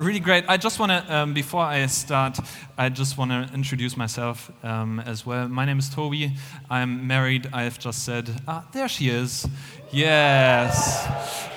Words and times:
Really 0.00 0.20
great. 0.20 0.44
I 0.46 0.56
just 0.56 0.78
want 0.78 0.92
to, 0.92 1.12
um, 1.12 1.34
before 1.34 1.64
I 1.64 1.84
start, 1.86 2.38
I 2.78 2.88
just 2.88 3.18
want 3.18 3.32
to 3.32 3.50
introduce 3.52 3.96
myself 3.96 4.48
um, 4.62 5.00
as 5.00 5.26
well. 5.26 5.48
My 5.48 5.64
name 5.64 5.80
is 5.80 5.88
Toby. 5.88 6.36
I'm 6.70 7.08
married. 7.08 7.48
I 7.52 7.64
have 7.64 7.80
just 7.80 8.04
said, 8.04 8.30
ah, 8.46 8.64
there 8.70 8.88
she 8.88 9.08
is. 9.08 9.44
Yes. 9.90 11.04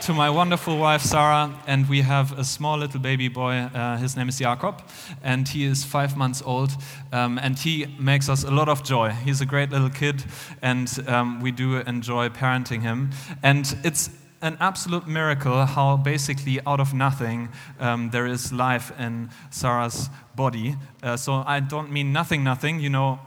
to 0.08 0.14
my 0.16 0.32
wonderful 0.32 0.80
wife, 0.80 1.04
Sarah. 1.04 1.54
And 1.68 1.88
we 1.88 2.02
have 2.02 2.36
a 2.40 2.44
small 2.44 2.80
little 2.80 3.00
baby 3.00 3.28
boy. 3.28 3.58
Uh, 3.76 3.98
his 3.98 4.18
name 4.18 4.28
is 4.28 4.40
Jakob. 4.40 4.82
And 5.22 5.48
he 5.48 5.64
is 5.64 5.84
five 5.84 6.18
months 6.18 6.42
old. 6.44 6.72
Um, 7.12 7.38
and 7.38 7.60
he 7.60 7.96
makes 8.00 8.28
us 8.28 8.44
a 8.44 8.50
lot 8.50 8.70
of 8.70 8.84
joy. 8.84 9.12
He's 9.24 9.42
a 9.42 9.46
great 9.46 9.70
little 9.70 9.92
kid. 9.92 10.24
And 10.64 10.90
um, 11.08 11.42
we 11.42 11.52
do 11.52 11.76
enjoy 11.78 12.30
parenting 12.30 12.82
him. 12.82 13.12
And 13.44 13.72
it's 13.84 14.10
an 14.42 14.58
absolute 14.60 15.08
miracle 15.08 15.66
how 15.66 15.98
basically 15.98 16.60
out 16.66 16.80
of 16.80 16.94
nothing 16.94 17.50
um, 17.80 18.10
there 18.10 18.26
is 18.26 18.52
life 18.52 18.92
in 19.00 19.30
Sarah's 19.50 20.10
body. 20.36 20.76
Uh, 21.04 21.18
so 21.18 21.44
I 21.46 21.60
don't 21.60 21.92
mean 21.92 22.12
nothing, 22.12 22.44
nothing, 22.44 22.80
you 22.80 22.90
know 22.90 23.20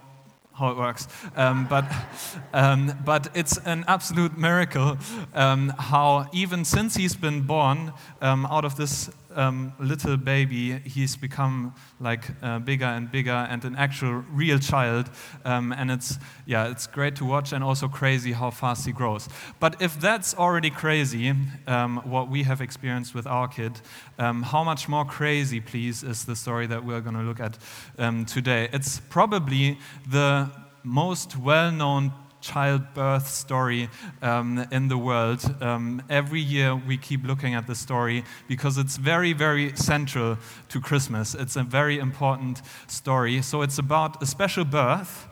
how 0.54 0.70
it 0.70 0.76
works. 0.76 1.08
Um, 1.36 1.66
but, 1.68 1.84
um, 2.52 2.92
but 3.04 3.28
it's 3.34 3.58
an 3.58 3.84
absolute 3.88 4.38
miracle 4.38 4.98
um, 5.34 5.72
how, 5.78 6.28
even 6.32 6.64
since 6.64 6.96
he's 6.96 7.16
been 7.16 7.42
born, 7.42 7.92
um, 8.20 8.46
out 8.46 8.64
of 8.64 8.76
this 8.76 9.10
um, 9.34 9.72
little 9.78 10.16
baby, 10.16 10.78
he's 10.78 11.16
become 11.16 11.74
like 12.00 12.24
uh, 12.42 12.58
bigger 12.58 12.84
and 12.84 13.10
bigger 13.10 13.32
and 13.32 13.64
an 13.64 13.76
actual 13.76 14.24
real 14.32 14.58
child. 14.58 15.10
Um, 15.44 15.72
and 15.72 15.90
it's, 15.90 16.18
yeah, 16.46 16.70
it's 16.70 16.86
great 16.86 17.16
to 17.16 17.24
watch 17.24 17.52
and 17.52 17.62
also 17.62 17.88
crazy 17.88 18.32
how 18.32 18.50
fast 18.50 18.86
he 18.86 18.92
grows. 18.92 19.28
But 19.60 19.80
if 19.80 20.00
that's 20.00 20.34
already 20.34 20.70
crazy, 20.70 21.34
um, 21.66 21.98
what 22.04 22.28
we 22.28 22.42
have 22.44 22.60
experienced 22.60 23.14
with 23.14 23.26
our 23.26 23.48
kid, 23.48 23.80
um, 24.18 24.42
how 24.42 24.64
much 24.64 24.88
more 24.88 25.04
crazy, 25.04 25.60
please, 25.60 26.02
is 26.02 26.24
the 26.24 26.36
story 26.36 26.66
that 26.66 26.84
we're 26.84 27.00
going 27.00 27.16
to 27.16 27.22
look 27.22 27.40
at 27.40 27.58
um, 27.98 28.24
today? 28.24 28.68
It's 28.72 29.00
probably 29.08 29.78
the 30.08 30.50
most 30.82 31.36
well 31.36 31.72
known 31.72 32.12
childbirth 32.44 33.26
story 33.26 33.88
um, 34.20 34.66
in 34.70 34.88
the 34.88 34.98
world. 34.98 35.42
Um, 35.62 36.02
every 36.10 36.40
year 36.40 36.76
we 36.76 36.98
keep 36.98 37.24
looking 37.24 37.54
at 37.54 37.66
the 37.66 37.74
story 37.74 38.22
because 38.46 38.76
it's 38.76 38.98
very, 38.98 39.32
very 39.32 39.74
central 39.76 40.36
to 40.68 40.80
Christmas. 40.80 41.34
It's 41.34 41.56
a 41.56 41.62
very 41.62 41.98
important 41.98 42.60
story. 42.86 43.40
So 43.40 43.62
it's 43.62 43.78
about 43.78 44.22
a 44.22 44.26
special 44.26 44.64
birth, 44.64 45.26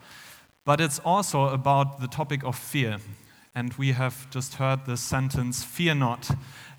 but 0.65 0.81
it's 0.81 0.99
also 1.05 1.49
about 1.49 2.01
the 2.01 2.07
topic 2.07 2.43
of 2.43 2.57
fear. 2.57 2.97
And 3.53 3.73
we 3.73 3.91
have 3.91 4.27
just 4.31 4.55
heard 4.55 4.85
the 4.85 4.97
sentence, 4.97 5.63
Fear 5.63 5.95
not. 5.95 6.31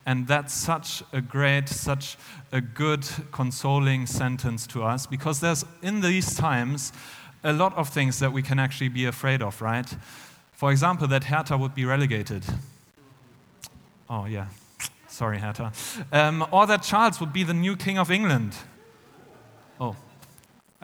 And 0.06 0.26
that's 0.26 0.52
such 0.52 1.02
a 1.12 1.20
great, 1.20 1.68
such 1.68 2.18
a 2.52 2.60
good, 2.60 3.06
consoling 3.30 4.06
sentence 4.06 4.66
to 4.66 4.82
us 4.82 5.06
because 5.06 5.40
there's, 5.40 5.64
in 5.80 6.00
these 6.00 6.34
times, 6.34 6.92
a 7.44 7.52
lot 7.52 7.76
of 7.76 7.90
things 7.90 8.18
that 8.18 8.32
we 8.32 8.42
can 8.42 8.58
actually 8.58 8.88
be 8.88 9.04
afraid 9.04 9.42
of, 9.42 9.60
right? 9.60 9.94
For 10.54 10.70
example, 10.70 11.06
that 11.08 11.24
Hertha 11.24 11.56
would 11.56 11.74
be 11.74 11.84
relegated. 11.84 12.44
Oh, 14.08 14.26
yeah. 14.26 14.46
Sorry, 15.08 15.38
Hertha. 15.38 15.72
Um, 16.12 16.46
or 16.50 16.66
that 16.66 16.82
Charles 16.82 17.20
would 17.20 17.32
be 17.32 17.44
the 17.44 17.54
new 17.54 17.76
king 17.76 17.98
of 17.98 18.10
England. 18.10 18.54
Oh, 19.80 19.96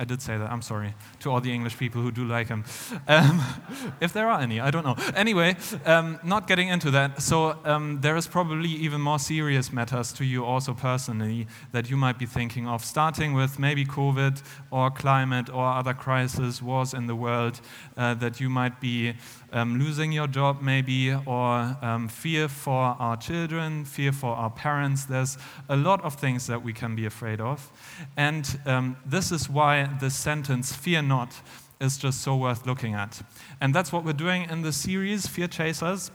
I 0.01 0.05
did 0.05 0.23
say 0.23 0.39
that. 0.39 0.51
I'm 0.51 0.63
sorry 0.63 0.95
to 1.19 1.31
all 1.31 1.43
the 1.43 1.53
English 1.53 1.77
people 1.77 2.01
who 2.01 2.11
do 2.11 2.25
like 2.25 2.49
him. 2.49 2.65
Um, 3.07 3.43
if 4.01 4.15
there 4.15 4.29
are 4.29 4.41
any, 4.41 4.59
I 4.59 4.71
don't 4.71 4.83
know. 4.83 4.97
Anyway, 5.15 5.57
um, 5.85 6.19
not 6.25 6.47
getting 6.47 6.69
into 6.69 6.91
that. 6.93 7.21
So, 7.21 7.59
um, 7.67 8.01
there 8.01 8.17
is 8.17 8.27
probably 8.27 8.71
even 8.71 9.03
more 9.03 9.19
serious 9.19 9.71
matters 9.71 10.11
to 10.15 10.25
you 10.25 10.43
also 10.43 10.73
personally 10.73 11.47
that 11.73 11.91
you 11.91 11.99
might 11.99 12.19
be 12.19 12.25
thinking 12.25 12.67
of, 12.67 12.83
starting 12.83 13.35
with 13.35 13.59
maybe 13.59 13.85
COVID 13.85 14.43
or 14.71 14.91
climate 14.91 15.51
or 15.51 15.67
other 15.67 15.93
crises, 15.93 16.63
wars 16.63 16.95
in 16.95 17.07
the 17.07 17.15
world 17.15 17.61
uh, 17.99 18.15
that 18.15 18.41
you 18.41 18.49
might 18.49 18.81
be 18.81 19.15
um, 19.53 19.79
losing 19.79 20.13
your 20.13 20.27
job, 20.27 20.63
maybe, 20.63 21.13
or 21.13 21.77
um, 21.83 22.09
fear 22.09 22.49
for 22.49 22.97
our 22.99 23.17
children, 23.17 23.85
fear 23.85 24.13
for 24.13 24.35
our 24.35 24.51
parents. 24.51 25.05
There's 25.05 25.39
a 25.69 25.77
lot 25.77 26.03
of 26.03 26.15
things 26.15 26.47
that 26.47 26.63
we 26.63 26.73
can 26.73 26.95
be 26.95 27.07
afraid 27.07 27.41
of. 27.41 27.71
And 28.17 28.59
um, 28.67 28.97
this 29.05 29.33
is 29.33 29.49
why 29.49 29.89
the 30.01 30.11
sentence, 30.11 30.73
fear 30.73 31.03
not, 31.03 31.41
is 31.81 31.99
just 31.99 32.21
so 32.21 32.37
worth 32.37 32.67
looking 32.67 32.95
at. 32.95 33.23
And 33.61 33.75
that's 33.75 33.93
what 33.93 34.05
we're 34.05 34.13
doing 34.13 34.49
in 34.51 34.63
the 34.63 34.73
series, 34.73 35.27
Fear 35.27 35.49
Chasers. 35.49 36.11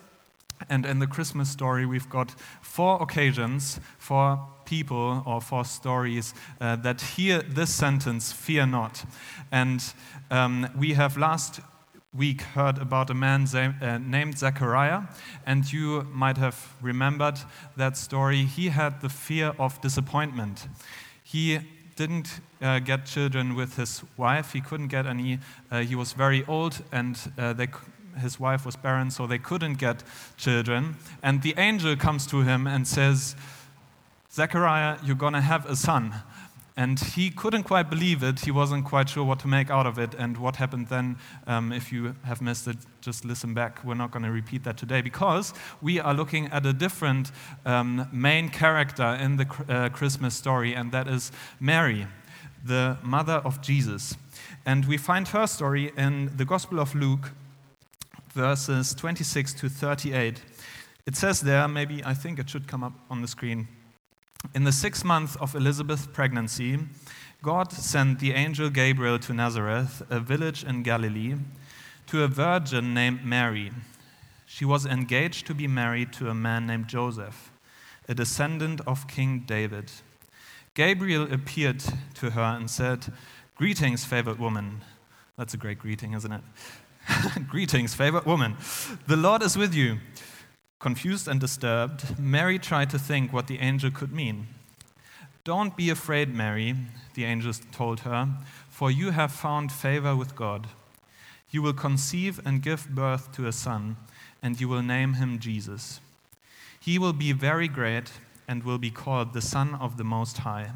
And 0.69 0.85
in 0.85 0.99
the 0.99 1.07
Christmas 1.07 1.49
story, 1.49 1.85
we've 1.85 2.09
got 2.09 2.33
four 2.61 3.01
occasions 3.01 3.79
for 3.97 4.39
people 4.65 5.21
or 5.25 5.41
for 5.41 5.65
stories 5.65 6.33
uh, 6.61 6.77
that 6.77 7.01
hear 7.01 7.41
this 7.41 7.73
sentence, 7.73 8.31
fear 8.31 8.65
not. 8.65 9.03
And 9.51 9.83
um, 10.31 10.69
we 10.77 10.93
have 10.93 11.17
last 11.17 11.59
week 12.17 12.41
heard 12.41 12.77
about 12.77 13.09
a 13.09 13.13
man 13.13 13.47
uh, 13.53 13.97
named 13.97 14.37
Zechariah, 14.37 15.01
and 15.45 15.71
you 15.71 16.07
might 16.11 16.37
have 16.37 16.75
remembered 16.81 17.39
that 17.77 17.97
story. 17.97 18.45
He 18.45 18.69
had 18.69 19.01
the 19.01 19.09
fear 19.09 19.53
of 19.59 19.81
disappointment. 19.81 20.67
He 21.23 21.59
didn't 21.95 22.41
uh, 22.61 22.79
get 22.79 23.05
children 23.05 23.55
with 23.55 23.75
his 23.77 24.03
wife. 24.17 24.53
He 24.53 24.61
couldn't 24.61 24.87
get 24.87 25.05
any. 25.05 25.39
Uh, 25.71 25.81
he 25.81 25.95
was 25.95 26.13
very 26.13 26.45
old, 26.45 26.83
and 26.91 27.17
uh, 27.37 27.53
they, 27.53 27.67
his 28.19 28.39
wife 28.39 28.65
was 28.65 28.75
barren, 28.75 29.11
so 29.11 29.27
they 29.27 29.39
couldn't 29.39 29.77
get 29.77 30.03
children. 30.37 30.95
And 31.21 31.41
the 31.41 31.53
angel 31.57 31.95
comes 31.95 32.27
to 32.27 32.41
him 32.41 32.67
and 32.67 32.87
says, 32.87 33.35
Zechariah, 34.31 34.97
you're 35.03 35.15
going 35.15 35.33
to 35.33 35.41
have 35.41 35.65
a 35.65 35.75
son. 35.75 36.13
And 36.77 36.99
he 36.99 37.29
couldn't 37.29 37.63
quite 37.63 37.89
believe 37.89 38.21
it. 38.21 38.41
He 38.41 38.51
wasn't 38.51 38.83
quite 38.83 39.07
sure 39.07 39.23
what 39.23 39.39
to 39.39 39.47
make 39.47 39.69
out 39.69 39.87
of 39.87 39.97
it. 39.97 40.13
And 40.13 40.37
what 40.37 40.57
happened 40.57 40.89
then, 40.89 41.15
um, 41.47 41.71
if 41.71 41.93
you 41.93 42.15
have 42.23 42.41
missed 42.41 42.67
it, 42.67 42.75
just 42.99 43.23
listen 43.23 43.53
back. 43.53 43.81
We're 43.85 43.93
not 43.93 44.11
going 44.11 44.23
to 44.23 44.31
repeat 44.31 44.65
that 44.65 44.75
today 44.75 45.01
because 45.01 45.53
we 45.81 46.01
are 46.01 46.13
looking 46.13 46.47
at 46.47 46.65
a 46.65 46.73
different 46.73 47.31
um, 47.65 48.09
main 48.11 48.49
character 48.49 49.17
in 49.21 49.37
the 49.37 49.47
uh, 49.69 49.89
Christmas 49.89 50.35
story, 50.35 50.73
and 50.73 50.91
that 50.91 51.07
is 51.07 51.31
Mary, 51.61 52.07
the 52.65 52.97
mother 53.01 53.41
of 53.45 53.61
Jesus. 53.61 54.17
And 54.65 54.83
we 54.85 54.97
find 54.97 55.29
her 55.29 55.47
story 55.47 55.93
in 55.95 56.35
the 56.35 56.43
Gospel 56.43 56.81
of 56.81 56.93
Luke, 56.93 57.31
verses 58.33 58.93
26 58.93 59.53
to 59.53 59.69
38. 59.69 60.41
It 61.05 61.15
says 61.15 61.39
there, 61.39 61.67
maybe 61.69 62.03
I 62.03 62.13
think 62.13 62.37
it 62.37 62.49
should 62.49 62.67
come 62.67 62.83
up 62.83 62.93
on 63.09 63.21
the 63.21 63.27
screen. 63.29 63.69
In 64.53 64.63
the 64.63 64.71
sixth 64.71 65.03
month 65.03 65.35
of 65.37 65.55
Elizabeth's 65.55 66.07
pregnancy, 66.07 66.79
God 67.41 67.71
sent 67.71 68.19
the 68.19 68.33
angel 68.33 68.69
Gabriel 68.69 69.19
to 69.19 69.33
Nazareth, 69.33 70.01
a 70.09 70.19
village 70.19 70.63
in 70.63 70.83
Galilee, 70.83 71.35
to 72.07 72.23
a 72.23 72.27
virgin 72.27 72.93
named 72.93 73.23
Mary. 73.23 73.71
She 74.45 74.65
was 74.65 74.85
engaged 74.85 75.47
to 75.47 75.53
be 75.53 75.67
married 75.67 76.13
to 76.13 76.29
a 76.29 76.35
man 76.35 76.67
named 76.67 76.87
Joseph, 76.87 77.51
a 78.07 78.13
descendant 78.13 78.81
of 78.85 79.07
King 79.07 79.43
David. 79.45 79.91
Gabriel 80.73 81.31
appeared 81.31 81.83
to 82.15 82.31
her 82.31 82.57
and 82.57 82.69
said, 82.69 83.11
Greetings, 83.55 84.05
favored 84.05 84.39
woman. 84.39 84.81
That's 85.37 85.53
a 85.53 85.57
great 85.57 85.79
greeting, 85.79 86.13
isn't 86.13 86.31
it? 86.31 86.41
Greetings, 87.47 87.93
favored 87.93 88.25
woman. 88.25 88.57
The 89.07 89.17
Lord 89.17 89.41
is 89.43 89.57
with 89.57 89.73
you. 89.73 89.99
Confused 90.85 91.27
and 91.27 91.39
disturbed, 91.39 92.19
Mary 92.19 92.59
tried 92.59 92.91
to 92.91 92.99
think 92.99 93.33
what 93.33 93.47
the 93.47 93.57
angel 93.57 93.89
could 93.89 94.11
mean. 94.11 94.45
Don't 95.43 95.75
be 95.75 95.89
afraid, 95.89 96.31
Mary, 96.31 96.75
the 97.15 97.23
angel 97.23 97.53
told 97.71 98.01
her, 98.01 98.29
for 98.69 98.91
you 98.91 99.09
have 99.09 99.31
found 99.31 99.71
favor 99.71 100.15
with 100.15 100.35
God. 100.35 100.67
You 101.49 101.63
will 101.63 101.73
conceive 101.73 102.39
and 102.45 102.61
give 102.61 102.87
birth 102.87 103.31
to 103.31 103.47
a 103.47 103.51
son, 103.51 103.97
and 104.43 104.61
you 104.61 104.69
will 104.69 104.83
name 104.83 105.13
him 105.13 105.39
Jesus. 105.39 106.01
He 106.79 106.99
will 106.99 107.13
be 107.13 107.31
very 107.31 107.67
great 107.67 108.11
and 108.47 108.63
will 108.63 108.77
be 108.77 108.91
called 108.91 109.33
the 109.33 109.41
Son 109.41 109.73
of 109.73 109.97
the 109.97 110.03
Most 110.03 110.37
High. 110.37 110.69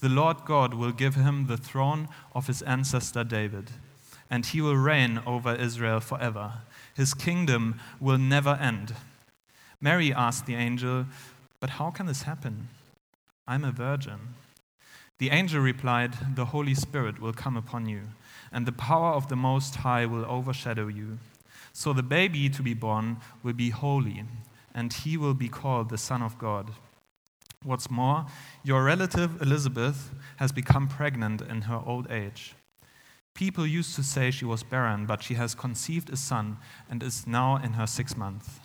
The 0.00 0.08
Lord 0.08 0.38
God 0.44 0.74
will 0.74 0.90
give 0.90 1.14
him 1.14 1.46
the 1.46 1.56
throne 1.56 2.08
of 2.34 2.48
his 2.48 2.62
ancestor 2.62 3.22
David, 3.22 3.70
and 4.28 4.44
he 4.44 4.60
will 4.60 4.76
reign 4.76 5.20
over 5.24 5.54
Israel 5.54 6.00
forever. 6.00 6.54
His 6.96 7.14
kingdom 7.14 7.80
will 8.00 8.18
never 8.18 8.58
end. 8.60 8.96
Mary 9.86 10.12
asked 10.12 10.46
the 10.46 10.56
angel, 10.56 11.06
But 11.60 11.70
how 11.78 11.92
can 11.92 12.06
this 12.06 12.22
happen? 12.22 12.66
I'm 13.46 13.62
a 13.62 13.70
virgin. 13.70 14.34
The 15.20 15.30
angel 15.30 15.60
replied, 15.60 16.34
The 16.34 16.46
Holy 16.46 16.74
Spirit 16.74 17.20
will 17.20 17.32
come 17.32 17.56
upon 17.56 17.88
you, 17.88 18.00
and 18.50 18.66
the 18.66 18.72
power 18.72 19.12
of 19.12 19.28
the 19.28 19.36
Most 19.36 19.76
High 19.76 20.04
will 20.04 20.24
overshadow 20.24 20.88
you. 20.88 21.20
So 21.72 21.92
the 21.92 22.02
baby 22.02 22.48
to 22.48 22.64
be 22.64 22.74
born 22.74 23.18
will 23.44 23.52
be 23.52 23.70
holy, 23.70 24.24
and 24.74 24.92
he 24.92 25.16
will 25.16 25.34
be 25.34 25.48
called 25.48 25.88
the 25.88 25.98
Son 25.98 26.20
of 26.20 26.36
God. 26.36 26.72
What's 27.62 27.88
more, 27.88 28.26
your 28.64 28.82
relative 28.82 29.40
Elizabeth 29.40 30.10
has 30.38 30.50
become 30.50 30.88
pregnant 30.88 31.42
in 31.42 31.62
her 31.70 31.80
old 31.86 32.10
age. 32.10 32.56
People 33.36 33.64
used 33.64 33.94
to 33.94 34.02
say 34.02 34.32
she 34.32 34.44
was 34.44 34.64
barren, 34.64 35.06
but 35.06 35.22
she 35.22 35.34
has 35.34 35.54
conceived 35.54 36.10
a 36.10 36.16
son 36.16 36.56
and 36.90 37.04
is 37.04 37.24
now 37.24 37.54
in 37.54 37.74
her 37.74 37.86
sixth 37.86 38.16
month 38.16 38.58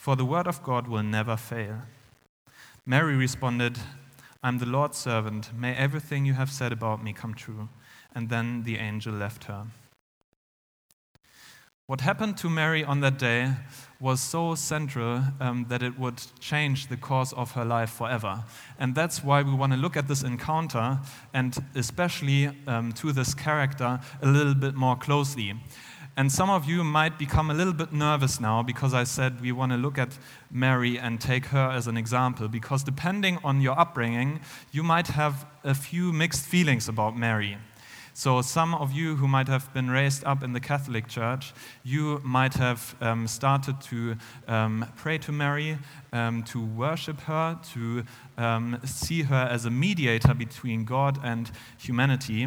for 0.00 0.16
the 0.16 0.24
word 0.24 0.46
of 0.46 0.62
God 0.62 0.88
will 0.88 1.02
never 1.02 1.36
fail. 1.36 1.82
Mary 2.86 3.14
responded, 3.14 3.78
I'm 4.42 4.56
the 4.56 4.64
Lord's 4.64 4.96
servant. 4.96 5.52
May 5.54 5.74
everything 5.74 6.24
you 6.24 6.32
have 6.32 6.50
said 6.50 6.72
about 6.72 7.04
me 7.04 7.12
come 7.12 7.34
true. 7.34 7.68
And 8.14 8.30
then 8.30 8.62
the 8.62 8.78
angel 8.78 9.12
left 9.12 9.44
her. 9.44 9.66
What 11.86 12.00
happened 12.00 12.38
to 12.38 12.48
Mary 12.48 12.82
on 12.82 13.00
that 13.00 13.18
day 13.18 13.52
was 14.00 14.20
so 14.20 14.54
central 14.54 15.22
um, 15.38 15.66
that 15.68 15.82
it 15.82 15.98
would 15.98 16.22
change 16.40 16.86
the 16.86 16.96
course 16.96 17.34
of 17.34 17.50
her 17.52 17.64
life 17.66 17.90
forever. 17.90 18.44
And 18.78 18.94
that's 18.94 19.22
why 19.22 19.42
we 19.42 19.52
want 19.52 19.74
to 19.74 19.78
look 19.78 19.98
at 19.98 20.08
this 20.08 20.22
encounter 20.22 20.98
and 21.34 21.58
especially 21.74 22.52
um, 22.66 22.92
to 22.92 23.12
this 23.12 23.34
character 23.34 24.00
a 24.22 24.26
little 24.26 24.54
bit 24.54 24.74
more 24.74 24.96
closely. 24.96 25.52
And 26.20 26.30
some 26.30 26.50
of 26.50 26.68
you 26.68 26.84
might 26.84 27.18
become 27.18 27.50
a 27.50 27.54
little 27.54 27.72
bit 27.72 27.94
nervous 27.94 28.40
now 28.40 28.62
because 28.62 28.92
I 28.92 29.04
said 29.04 29.40
we 29.40 29.52
want 29.52 29.72
to 29.72 29.78
look 29.78 29.96
at 29.96 30.18
Mary 30.50 30.98
and 30.98 31.18
take 31.18 31.46
her 31.46 31.70
as 31.70 31.86
an 31.86 31.96
example. 31.96 32.46
Because 32.46 32.84
depending 32.84 33.38
on 33.42 33.62
your 33.62 33.80
upbringing, 33.80 34.40
you 34.70 34.82
might 34.82 35.06
have 35.06 35.46
a 35.64 35.74
few 35.74 36.12
mixed 36.12 36.44
feelings 36.44 36.88
about 36.90 37.16
Mary. 37.16 37.56
So, 38.12 38.42
some 38.42 38.74
of 38.74 38.92
you 38.92 39.16
who 39.16 39.28
might 39.28 39.48
have 39.48 39.72
been 39.72 39.90
raised 39.90 40.24
up 40.24 40.42
in 40.42 40.52
the 40.52 40.60
Catholic 40.60 41.06
Church, 41.06 41.52
you 41.84 42.20
might 42.24 42.54
have 42.54 42.94
um, 43.00 43.26
started 43.26 43.80
to 43.82 44.16
um, 44.48 44.86
pray 44.96 45.18
to 45.18 45.32
Mary, 45.32 45.78
um, 46.12 46.42
to 46.44 46.64
worship 46.64 47.20
her, 47.20 47.58
to 47.72 48.04
um, 48.36 48.80
see 48.84 49.22
her 49.22 49.48
as 49.50 49.64
a 49.64 49.70
mediator 49.70 50.34
between 50.34 50.84
God 50.84 51.18
and 51.22 51.50
humanity. 51.78 52.46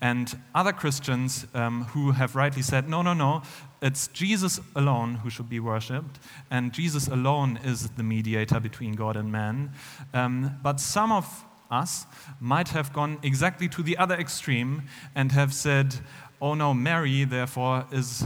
And 0.00 0.38
other 0.54 0.72
Christians 0.72 1.46
um, 1.54 1.84
who 1.84 2.12
have 2.12 2.36
rightly 2.36 2.62
said, 2.62 2.88
no, 2.88 3.02
no, 3.02 3.12
no, 3.12 3.42
it's 3.82 4.08
Jesus 4.08 4.60
alone 4.76 5.16
who 5.16 5.30
should 5.30 5.48
be 5.48 5.58
worshipped, 5.58 6.18
and 6.50 6.72
Jesus 6.72 7.08
alone 7.08 7.58
is 7.64 7.88
the 7.90 8.02
mediator 8.02 8.60
between 8.60 8.92
God 8.92 9.16
and 9.16 9.32
man. 9.32 9.72
Um, 10.12 10.58
but 10.62 10.80
some 10.80 11.10
of 11.10 11.44
us 11.70 12.06
might 12.40 12.68
have 12.68 12.92
gone 12.92 13.18
exactly 13.22 13.68
to 13.68 13.82
the 13.82 13.96
other 13.96 14.14
extreme 14.14 14.82
and 15.14 15.32
have 15.32 15.52
said, 15.54 15.96
oh 16.40 16.54
no, 16.54 16.74
Mary, 16.74 17.24
therefore, 17.24 17.86
is 17.92 18.24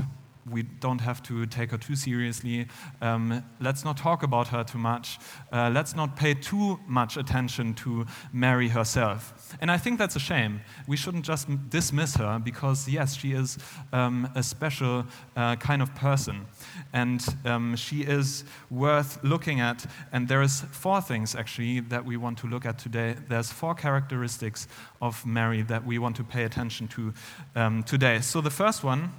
we 0.51 0.63
don't 0.63 1.01
have 1.01 1.23
to 1.25 1.47
take 1.47 1.71
her 1.71 1.79
too 1.79 1.97
seriously. 1.97 2.67
Um, 3.01 3.43
let's 3.61 3.85
not 3.85 3.97
talk 3.97 4.23
about 4.23 4.49
her 4.49 4.65
too 4.65 4.79
much. 4.79 5.19
Uh, 5.53 5.71
let's 5.73 5.97
not 5.97 6.17
pay 6.17 6.35
too 6.35 6.79
much 6.87 7.17
attention 7.17 7.75
to 7.75 8.07
Mary 8.33 8.69
herself. 8.69 9.57
And 9.61 9.71
I 9.71 9.79
think 9.79 9.99
that's 9.99 10.17
a 10.17 10.21
shame. 10.21 10.61
We 10.87 10.97
shouldn't 10.97 11.25
just 11.25 11.49
dismiss 11.71 12.17
her 12.17 12.39
because, 12.39 12.89
yes, 12.89 13.15
she 13.15 13.33
is 13.33 13.59
um, 13.93 14.31
a 14.35 14.43
special 14.43 15.07
uh, 15.37 15.57
kind 15.57 15.81
of 15.81 15.95
person. 15.95 16.47
And 16.93 17.25
um, 17.45 17.77
she 17.77 18.03
is 18.03 18.45
worth 18.71 19.19
looking 19.23 19.61
at. 19.61 19.87
And 20.13 20.29
there 20.29 20.43
is 20.43 20.61
four 20.73 21.01
things, 21.01 21.35
actually, 21.35 21.81
that 21.81 22.05
we 22.05 22.17
want 22.17 22.39
to 22.39 22.47
look 22.47 22.67
at 22.67 22.79
today. 22.79 23.17
There's 23.29 23.51
four 23.51 23.75
characteristics 23.75 24.69
of 25.01 25.25
Mary 25.25 25.63
that 25.63 25.85
we 25.85 25.99
want 25.99 26.17
to 26.17 26.25
pay 26.25 26.45
attention 26.45 26.89
to 26.89 27.15
um, 27.55 27.83
today. 27.83 28.21
So 28.21 28.41
the 28.41 28.51
first 28.51 28.85
one 28.85 29.13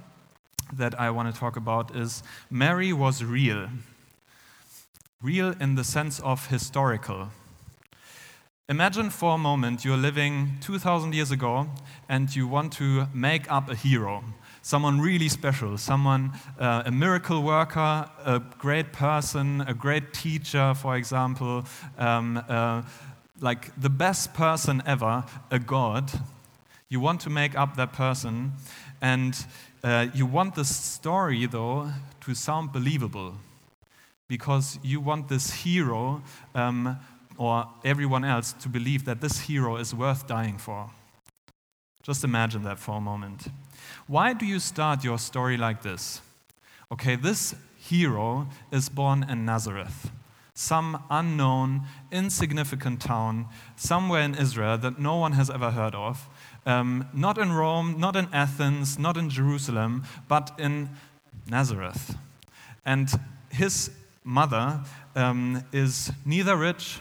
that 0.72 0.98
I 0.98 1.10
want 1.10 1.32
to 1.32 1.38
talk 1.38 1.56
about 1.56 1.94
is 1.94 2.22
Mary 2.50 2.92
was 2.92 3.24
real. 3.24 3.68
Real 5.22 5.54
in 5.60 5.74
the 5.74 5.84
sense 5.84 6.20
of 6.20 6.48
historical. 6.48 7.28
Imagine 8.68 9.10
for 9.10 9.36
a 9.36 9.38
moment 9.38 9.84
you're 9.84 9.96
living 9.96 10.56
2,000 10.60 11.14
years 11.14 11.30
ago 11.30 11.68
and 12.08 12.34
you 12.34 12.48
want 12.48 12.72
to 12.72 13.06
make 13.14 13.50
up 13.50 13.70
a 13.70 13.76
hero, 13.76 14.24
someone 14.62 15.00
really 15.00 15.28
special, 15.28 15.78
someone, 15.78 16.32
uh, 16.58 16.82
a 16.84 16.90
miracle 16.90 17.44
worker, 17.44 18.10
a 18.24 18.42
great 18.58 18.92
person, 18.92 19.60
a 19.68 19.74
great 19.74 20.12
teacher, 20.12 20.74
for 20.74 20.96
example, 20.96 21.64
um, 21.96 22.42
uh, 22.48 22.82
like 23.40 23.70
the 23.80 23.88
best 23.90 24.34
person 24.34 24.82
ever, 24.84 25.24
a 25.52 25.60
god. 25.60 26.10
You 26.88 26.98
want 26.98 27.20
to 27.20 27.30
make 27.30 27.56
up 27.56 27.76
that 27.76 27.92
person, 27.92 28.52
and 29.00 29.46
uh, 29.86 30.08
you 30.12 30.26
want 30.26 30.56
the 30.56 30.64
story, 30.64 31.46
though, 31.46 31.88
to 32.20 32.34
sound 32.34 32.72
believable 32.72 33.34
because 34.26 34.80
you 34.82 34.98
want 34.98 35.28
this 35.28 35.52
hero 35.52 36.20
um, 36.56 36.98
or 37.38 37.68
everyone 37.84 38.24
else 38.24 38.52
to 38.54 38.68
believe 38.68 39.04
that 39.04 39.20
this 39.20 39.38
hero 39.42 39.76
is 39.76 39.94
worth 39.94 40.26
dying 40.26 40.58
for. 40.58 40.90
Just 42.02 42.24
imagine 42.24 42.64
that 42.64 42.80
for 42.80 42.96
a 42.96 43.00
moment. 43.00 43.46
Why 44.08 44.32
do 44.32 44.44
you 44.44 44.58
start 44.58 45.04
your 45.04 45.18
story 45.18 45.56
like 45.56 45.82
this? 45.82 46.20
Okay, 46.90 47.14
this 47.14 47.54
hero 47.76 48.48
is 48.72 48.88
born 48.88 49.24
in 49.28 49.44
Nazareth, 49.44 50.10
some 50.52 51.00
unknown, 51.10 51.82
insignificant 52.10 53.00
town 53.00 53.46
somewhere 53.76 54.22
in 54.22 54.34
Israel 54.34 54.78
that 54.78 54.98
no 54.98 55.14
one 55.14 55.32
has 55.32 55.48
ever 55.48 55.70
heard 55.70 55.94
of. 55.94 56.28
Um, 56.66 57.08
not 57.14 57.38
in 57.38 57.52
Rome, 57.52 57.94
not 57.98 58.16
in 58.16 58.28
Athens, 58.32 58.98
not 58.98 59.16
in 59.16 59.30
Jerusalem, 59.30 60.02
but 60.26 60.50
in 60.58 60.90
Nazareth. 61.48 62.16
And 62.84 63.08
his 63.50 63.90
mother 64.24 64.80
um, 65.14 65.64
is 65.72 66.10
neither 66.24 66.56
rich, 66.56 67.00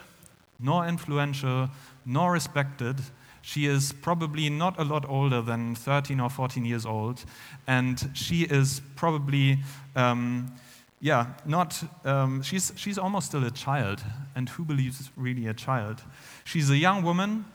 nor 0.60 0.88
influential, 0.88 1.70
nor 2.06 2.32
respected. 2.32 2.98
She 3.42 3.66
is 3.66 3.92
probably 3.92 4.50
not 4.50 4.80
a 4.80 4.84
lot 4.84 5.08
older 5.10 5.42
than 5.42 5.76
13 5.76 6.20
or 6.20 6.30
14 6.30 6.64
years 6.64 6.86
old, 6.86 7.26
and 7.68 8.10
she 8.14 8.44
is 8.44 8.82
probably, 8.96 9.60
um, 9.96 10.54
yeah, 11.02 11.28
not, 11.46 11.84
um, 12.06 12.42
she's, 12.42 12.72
she's 12.76 12.98
almost 12.98 13.28
still 13.28 13.44
a 13.46 13.52
child. 13.52 14.04
And 14.36 14.50
who 14.50 14.64
believes 14.64 15.12
really 15.16 15.48
a 15.48 15.54
child? 15.54 16.02
She's 16.44 16.70
a 16.70 16.78
young 16.78 17.04
woman 17.04 17.46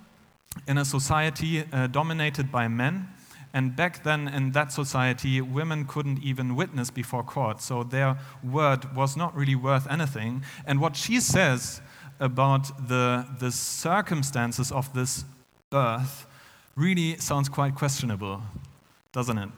in 0.67 0.79
a 0.79 0.85
society 0.85 1.65
uh, 1.73 1.87
dominated 1.87 2.51
by 2.51 2.69
men. 2.69 3.09
And 3.53 3.75
back 3.75 4.05
then, 4.05 4.29
in 4.29 4.53
that 4.53 4.73
society, 4.73 5.41
women 5.41 5.85
couldn't 5.85 6.23
even 6.23 6.55
witness 6.55 6.91
before 6.91 7.25
court, 7.25 7.61
so 7.61 7.83
their 7.83 8.17
word 8.45 8.95
was 8.95 9.17
not 9.17 9.35
really 9.35 9.57
worth 9.57 9.91
anything. 9.91 10.45
And 10.67 10.81
what 10.81 10.95
she 10.95 11.21
says 11.21 11.81
about 12.21 12.89
the, 12.89 13.27
the 13.41 13.51
circumstances 13.51 14.71
of 14.71 14.93
this 14.95 15.25
birth 15.69 16.27
really 16.77 17.17
sounds 17.17 17.49
quite 17.49 17.75
questionable, 17.75 18.41
doesn't 19.13 19.39
it? 19.39 19.49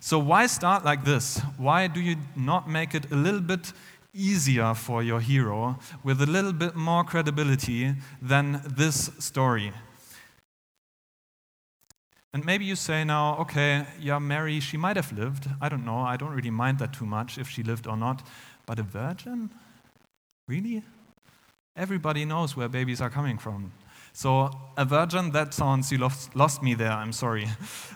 So, 0.00 0.18
why 0.18 0.46
start 0.46 0.84
like 0.84 1.04
this? 1.04 1.40
Why 1.56 1.86
do 1.86 2.00
you 2.00 2.16
not 2.36 2.68
make 2.68 2.94
it 2.94 3.10
a 3.10 3.16
little 3.16 3.40
bit 3.40 3.72
easier 4.14 4.74
for 4.74 5.02
your 5.02 5.20
hero 5.20 5.78
with 6.04 6.20
a 6.20 6.26
little 6.26 6.52
bit 6.52 6.74
more 6.74 7.02
credibility 7.02 7.94
than 8.20 8.60
this 8.64 9.10
story? 9.18 9.72
And 12.34 12.44
maybe 12.44 12.64
you 12.64 12.76
say 12.76 13.04
now, 13.04 13.36
okay, 13.38 13.86
yeah, 14.00 14.18
Mary, 14.18 14.60
she 14.60 14.76
might 14.76 14.96
have 14.96 15.12
lived. 15.12 15.48
I 15.60 15.68
don't 15.68 15.84
know. 15.84 16.00
I 16.00 16.16
don't 16.16 16.32
really 16.32 16.50
mind 16.50 16.78
that 16.78 16.92
too 16.92 17.06
much 17.06 17.38
if 17.38 17.48
she 17.48 17.62
lived 17.62 17.86
or 17.86 17.96
not. 17.96 18.26
But 18.66 18.78
a 18.78 18.82
virgin? 18.82 19.50
Really? 20.46 20.82
Everybody 21.74 22.24
knows 22.24 22.56
where 22.56 22.68
babies 22.68 23.00
are 23.00 23.08
coming 23.08 23.38
from. 23.38 23.72
So, 24.12 24.50
a 24.76 24.84
virgin, 24.84 25.30
that 25.30 25.54
sounds, 25.54 25.92
you 25.92 25.98
lost, 25.98 26.34
lost 26.34 26.62
me 26.62 26.74
there, 26.74 26.90
I'm 26.90 27.12
sorry. 27.12 27.46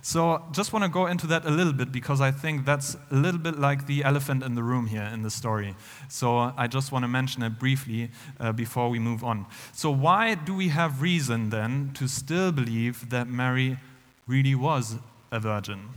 So, 0.02 0.44
just 0.52 0.72
want 0.72 0.84
to 0.84 0.88
go 0.88 1.06
into 1.06 1.26
that 1.28 1.44
a 1.44 1.50
little 1.50 1.72
bit 1.72 1.90
because 1.90 2.20
I 2.20 2.30
think 2.30 2.64
that's 2.64 2.96
a 3.10 3.14
little 3.14 3.40
bit 3.40 3.58
like 3.58 3.86
the 3.86 4.04
elephant 4.04 4.42
in 4.42 4.54
the 4.54 4.62
room 4.62 4.86
here 4.86 5.08
in 5.12 5.22
the 5.22 5.30
story. 5.30 5.74
So, 6.08 6.52
I 6.56 6.66
just 6.68 6.92
want 6.92 7.02
to 7.04 7.08
mention 7.08 7.42
it 7.42 7.58
briefly 7.58 8.10
uh, 8.38 8.52
before 8.52 8.88
we 8.88 8.98
move 8.98 9.24
on. 9.24 9.46
So, 9.72 9.90
why 9.90 10.34
do 10.34 10.54
we 10.54 10.68
have 10.68 11.02
reason 11.02 11.50
then 11.50 11.90
to 11.94 12.06
still 12.08 12.52
believe 12.52 13.10
that 13.10 13.28
Mary 13.28 13.78
really 14.32 14.54
was 14.54 14.96
a 15.30 15.38
virgin. 15.38 15.90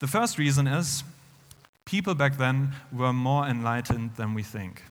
The 0.00 0.08
first 0.08 0.38
reason 0.38 0.66
is 0.66 1.04
people 1.84 2.14
back 2.14 2.36
then 2.36 2.72
were 2.92 3.12
more 3.12 3.46
enlightened 3.46 4.16
than 4.16 4.34
we 4.34 4.42
think. 4.42 4.82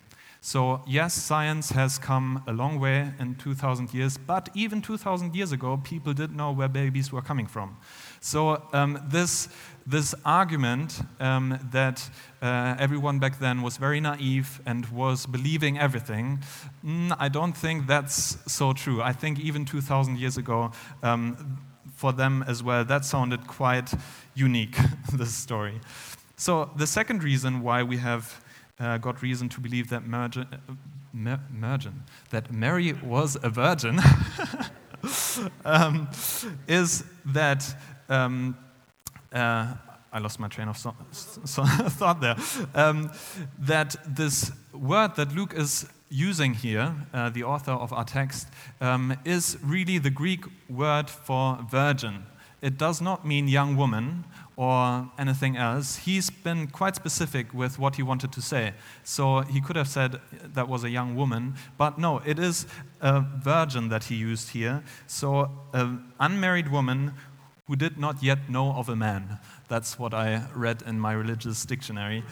So, 0.42 0.82
yes, 0.86 1.16
science 1.16 1.72
has 1.72 1.98
come 1.98 2.44
a 2.46 2.54
long 2.54 2.80
way 2.80 3.12
in 3.20 3.34
2,000 3.34 3.92
years, 3.96 4.16
but 4.16 4.48
even 4.54 4.80
2,000 4.80 5.36
years 5.36 5.52
ago, 5.52 5.82
people 5.84 6.14
didn't 6.14 6.38
know 6.38 6.52
where 6.52 6.68
babies 6.68 7.12
were 7.12 7.24
coming 7.24 7.48
from. 7.48 7.78
So, 8.22 8.62
um, 8.72 9.00
this, 9.10 9.50
this 9.88 10.14
argument 10.24 11.02
um, 11.20 11.58
that 11.72 12.08
uh, 12.44 12.76
everyone 12.78 13.18
back 13.18 13.40
then 13.40 13.64
was 13.64 13.78
very 13.78 14.00
naive 14.00 14.62
and 14.68 14.86
was 14.92 15.26
believing 15.26 15.80
everything, 15.80 16.44
mm, 16.86 17.16
I 17.20 17.28
don't 17.28 17.58
think 17.58 17.88
that's 17.88 18.38
so 18.46 18.72
true. 18.74 19.02
I 19.02 19.14
think 19.14 19.40
even 19.40 19.66
2,000 19.66 20.20
years 20.20 20.38
ago, 20.38 20.72
um, 21.02 21.58
for 21.96 22.14
them 22.14 22.44
as 22.48 22.62
well. 22.62 22.86
That 22.86 23.06
sounded 23.06 23.48
quite 23.48 23.94
unique, 24.36 24.78
this 25.14 25.34
story. 25.34 25.80
So, 26.38 26.70
the 26.76 26.86
second 26.86 27.24
reason 27.24 27.62
why 27.62 27.84
we 27.84 27.98
have 27.98 28.44
uh, 28.80 28.98
got 28.98 29.22
reason 29.22 29.50
to 29.50 29.62
believe 29.62 29.90
that, 29.90 30.04
Mergen, 30.04 30.48
uh, 31.64 31.92
that 32.30 32.52
Mary 32.52 32.94
was 32.94 33.38
a 33.42 33.50
virgin 33.50 34.00
um, 35.66 36.10
is 36.68 37.04
that. 37.26 37.76
Um, 38.10 38.58
uh, 39.34 39.74
I 40.16 40.20
lost 40.20 40.40
my 40.40 40.48
train 40.48 40.70
of 40.70 40.78
so, 40.78 40.96
so 41.12 41.66
thought 41.66 42.22
there. 42.22 42.38
Um, 42.74 43.12
that 43.60 43.98
this 44.08 44.50
word 44.72 45.16
that 45.18 45.36
Luke 45.36 45.54
is 45.54 45.88
using 46.10 46.54
here, 46.54 46.96
uh, 47.14 47.30
the 47.30 47.44
author 47.44 47.72
of 47.72 47.92
our 47.92 48.06
text, 48.06 48.48
um, 48.82 49.18
is 49.26 49.58
really 49.64 49.98
the 49.98 50.10
Greek 50.10 50.46
word 50.70 51.10
for 51.10 51.60
virgin. 51.70 52.26
It 52.62 52.78
does 52.78 53.02
not 53.02 53.26
mean 53.26 53.48
young 53.48 53.76
woman 53.76 54.26
or 54.56 55.10
anything 55.20 55.58
else. 55.58 55.98
He's 55.98 56.30
been 56.30 56.68
quite 56.68 56.96
specific 56.96 57.54
with 57.54 57.78
what 57.78 57.96
he 57.96 58.04
wanted 58.04 58.32
to 58.32 58.42
say. 58.42 58.74
So 59.04 59.42
he 59.42 59.60
could 59.62 59.76
have 59.76 59.88
said 59.88 60.20
that 60.54 60.68
was 60.68 60.84
a 60.84 60.90
young 60.90 61.16
woman, 61.16 61.56
but 61.78 62.00
no, 62.00 62.22
it 62.26 62.40
is 62.40 62.66
a 63.02 63.20
virgin 63.22 63.90
that 63.90 64.06
he 64.06 64.16
used 64.16 64.50
here. 64.50 64.84
So 65.08 65.52
an 65.74 66.12
unmarried 66.20 66.72
woman 66.72 67.14
who 67.68 67.76
did 67.76 67.98
not 67.98 68.22
yet 68.22 68.50
know 68.50 68.72
of 68.74 68.90
a 68.90 68.96
man. 68.96 69.40
That's 69.68 69.98
what 69.98 70.14
I 70.14 70.48
read 70.54 70.84
in 70.86 71.00
my 71.00 71.14
religious 71.14 71.66
dictionary. 71.66 72.24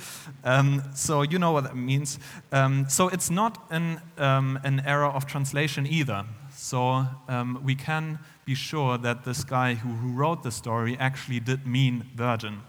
Um, 0.43 0.83
so 0.93 1.23
you 1.23 1.39
know 1.39 1.51
what 1.51 1.63
that 1.63 1.75
means. 1.75 2.19
Um, 2.51 2.85
so 2.87 3.07
it's 3.07 3.31
not 3.31 3.65
an, 3.71 3.99
um, 4.17 4.59
an 4.63 4.81
error 4.85 5.07
of 5.07 5.25
translation 5.25 5.87
either. 5.87 6.25
So 6.55 7.05
um, 7.27 7.61
we 7.63 7.73
can 7.73 8.19
be 8.45 8.53
sure 8.53 8.97
that 8.99 9.23
this 9.23 9.43
guy 9.43 9.73
who, 9.73 9.89
who 9.89 10.13
wrote 10.13 10.43
the 10.43 10.51
story 10.51 10.97
actually 10.99 11.39
did 11.39 11.65
mean 11.65 12.11
virgin. 12.15 12.61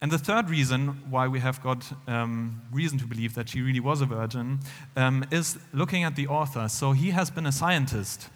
And 0.00 0.10
the 0.10 0.18
third 0.18 0.50
reason 0.50 1.10
why 1.10 1.28
we 1.28 1.40
have 1.40 1.62
got 1.62 1.92
um, 2.08 2.62
reason 2.72 2.98
to 2.98 3.06
believe 3.06 3.34
that 3.34 3.48
she 3.48 3.60
really 3.60 3.80
was 3.80 4.00
a 4.00 4.06
virgin 4.06 4.58
um, 4.96 5.24
is 5.30 5.58
looking 5.72 6.04
at 6.04 6.16
the 6.16 6.26
author. 6.26 6.68
So 6.68 6.92
he 6.92 7.10
has 7.10 7.30
been 7.30 7.46
a 7.46 7.52
scientist. 7.52 8.28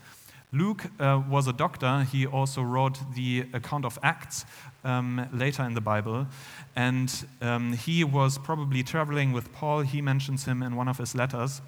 Luke 0.52 0.84
uh, 1.00 1.22
was 1.28 1.48
a 1.48 1.52
doctor. 1.52 2.06
He 2.10 2.26
also 2.26 2.62
wrote 2.62 2.98
the 3.14 3.46
account 3.52 3.84
of 3.84 3.98
Acts 4.02 4.44
um, 4.84 5.28
later 5.32 5.64
in 5.64 5.74
the 5.74 5.80
Bible. 5.80 6.26
And 6.76 7.12
um, 7.42 7.72
he 7.72 8.04
was 8.04 8.38
probably 8.38 8.82
traveling 8.82 9.32
with 9.32 9.52
Paul. 9.52 9.80
He 9.80 10.00
mentions 10.00 10.44
him 10.44 10.62
in 10.62 10.76
one 10.76 10.88
of 10.88 10.98
his 10.98 11.14
letters. 11.14 11.60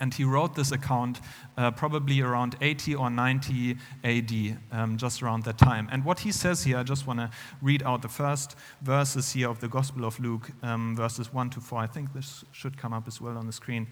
And 0.00 0.12
he 0.12 0.24
wrote 0.24 0.56
this 0.56 0.72
account 0.72 1.20
uh, 1.56 1.70
probably 1.70 2.20
around 2.20 2.56
80 2.60 2.96
or 2.96 3.08
90 3.08 3.76
AD, 4.02 4.58
um, 4.72 4.96
just 4.96 5.22
around 5.22 5.44
that 5.44 5.58
time. 5.58 5.88
And 5.92 6.04
what 6.04 6.18
he 6.20 6.32
says 6.32 6.64
here, 6.64 6.78
I 6.78 6.82
just 6.82 7.06
want 7.06 7.20
to 7.20 7.30
read 7.60 7.84
out 7.84 8.02
the 8.02 8.08
first 8.08 8.56
verses 8.80 9.32
here 9.32 9.48
of 9.48 9.60
the 9.60 9.68
Gospel 9.68 10.04
of 10.04 10.18
Luke, 10.18 10.50
um, 10.64 10.96
verses 10.96 11.32
1 11.32 11.50
to 11.50 11.60
4. 11.60 11.78
I 11.78 11.86
think 11.86 12.12
this 12.14 12.44
should 12.50 12.76
come 12.76 12.92
up 12.92 13.06
as 13.06 13.20
well 13.20 13.38
on 13.38 13.46
the 13.46 13.52
screen. 13.52 13.86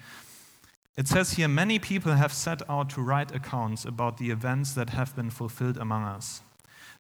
It 0.97 1.09
says 1.09 1.32
here 1.32 1.49
many 1.49 1.78
people 1.78 2.14
have 2.14 2.32
set 2.32 2.62
out 2.68 2.90
to 2.90 3.00
write 3.00 3.35
accounts 3.35 3.85
about 3.85 4.18
the 4.18 4.30
events 4.30 4.73
that 4.75 4.90
have 4.90 5.14
been 5.16 5.30
fulfilled 5.30 5.76
among 5.76 6.04
us. 6.04 6.42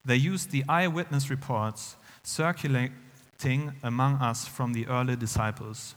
They 0.04 0.16
used 0.16 0.50
the 0.50 0.64
eyewitness 0.68 1.28
reports 1.28 1.96
circulating 2.22 3.72
among 3.82 4.16
us 4.16 4.46
from 4.46 4.72
the 4.72 4.86
early 4.86 5.16
disciples. 5.16 5.94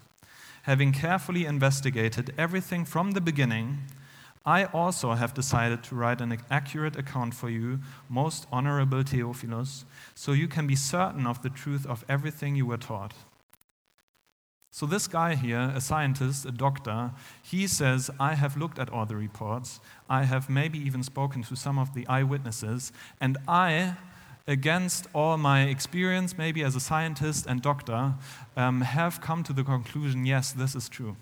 Having 0.63 0.93
carefully 0.93 1.45
investigated 1.45 2.33
everything 2.37 2.85
from 2.85 3.11
the 3.11 3.21
beginning, 3.21 3.79
I 4.45 4.65
also 4.65 5.13
have 5.13 5.33
decided 5.33 5.83
to 5.83 5.95
write 5.95 6.19
an 6.19 6.37
accurate 6.51 6.97
account 6.97 7.33
for 7.33 7.49
you, 7.49 7.79
most 8.09 8.45
honorable 8.51 9.03
Theophilus, 9.03 9.85
so 10.15 10.33
you 10.33 10.47
can 10.47 10.67
be 10.67 10.75
certain 10.75 11.25
of 11.25 11.41
the 11.41 11.49
truth 11.49 11.85
of 11.85 12.03
everything 12.09 12.55
you 12.55 12.65
were 12.65 12.77
taught. 12.77 13.13
So, 14.75 14.87
this 14.87 15.05
guy 15.05 15.35
here, 15.35 15.71
a 15.75 15.79
scientist, 15.79 16.45
a 16.47 16.51
doctor, 16.51 17.11
he 17.43 17.67
says, 17.67 18.09
I 18.19 18.33
have 18.33 18.57
looked 18.57 18.79
at 18.79 18.89
all 18.89 19.05
the 19.05 19.15
reports. 19.15 19.79
I 20.09 20.23
have 20.23 20.49
maybe 20.49 20.79
even 20.79 21.03
spoken 21.03 21.43
to 21.43 21.55
some 21.55 21.77
of 21.77 21.93
the 21.93 22.07
eyewitnesses, 22.07 22.91
and 23.21 23.37
I, 23.47 23.97
against 24.47 25.05
all 25.13 25.37
my 25.37 25.65
experience, 25.65 26.39
maybe 26.39 26.63
as 26.63 26.75
a 26.75 26.79
scientist 26.79 27.45
and 27.45 27.61
doctor, 27.61 28.15
um, 28.57 28.81
have 28.81 29.21
come 29.21 29.43
to 29.43 29.53
the 29.53 29.63
conclusion 29.63 30.25
yes, 30.25 30.53
this 30.53 30.73
is 30.73 30.89
true. 30.89 31.17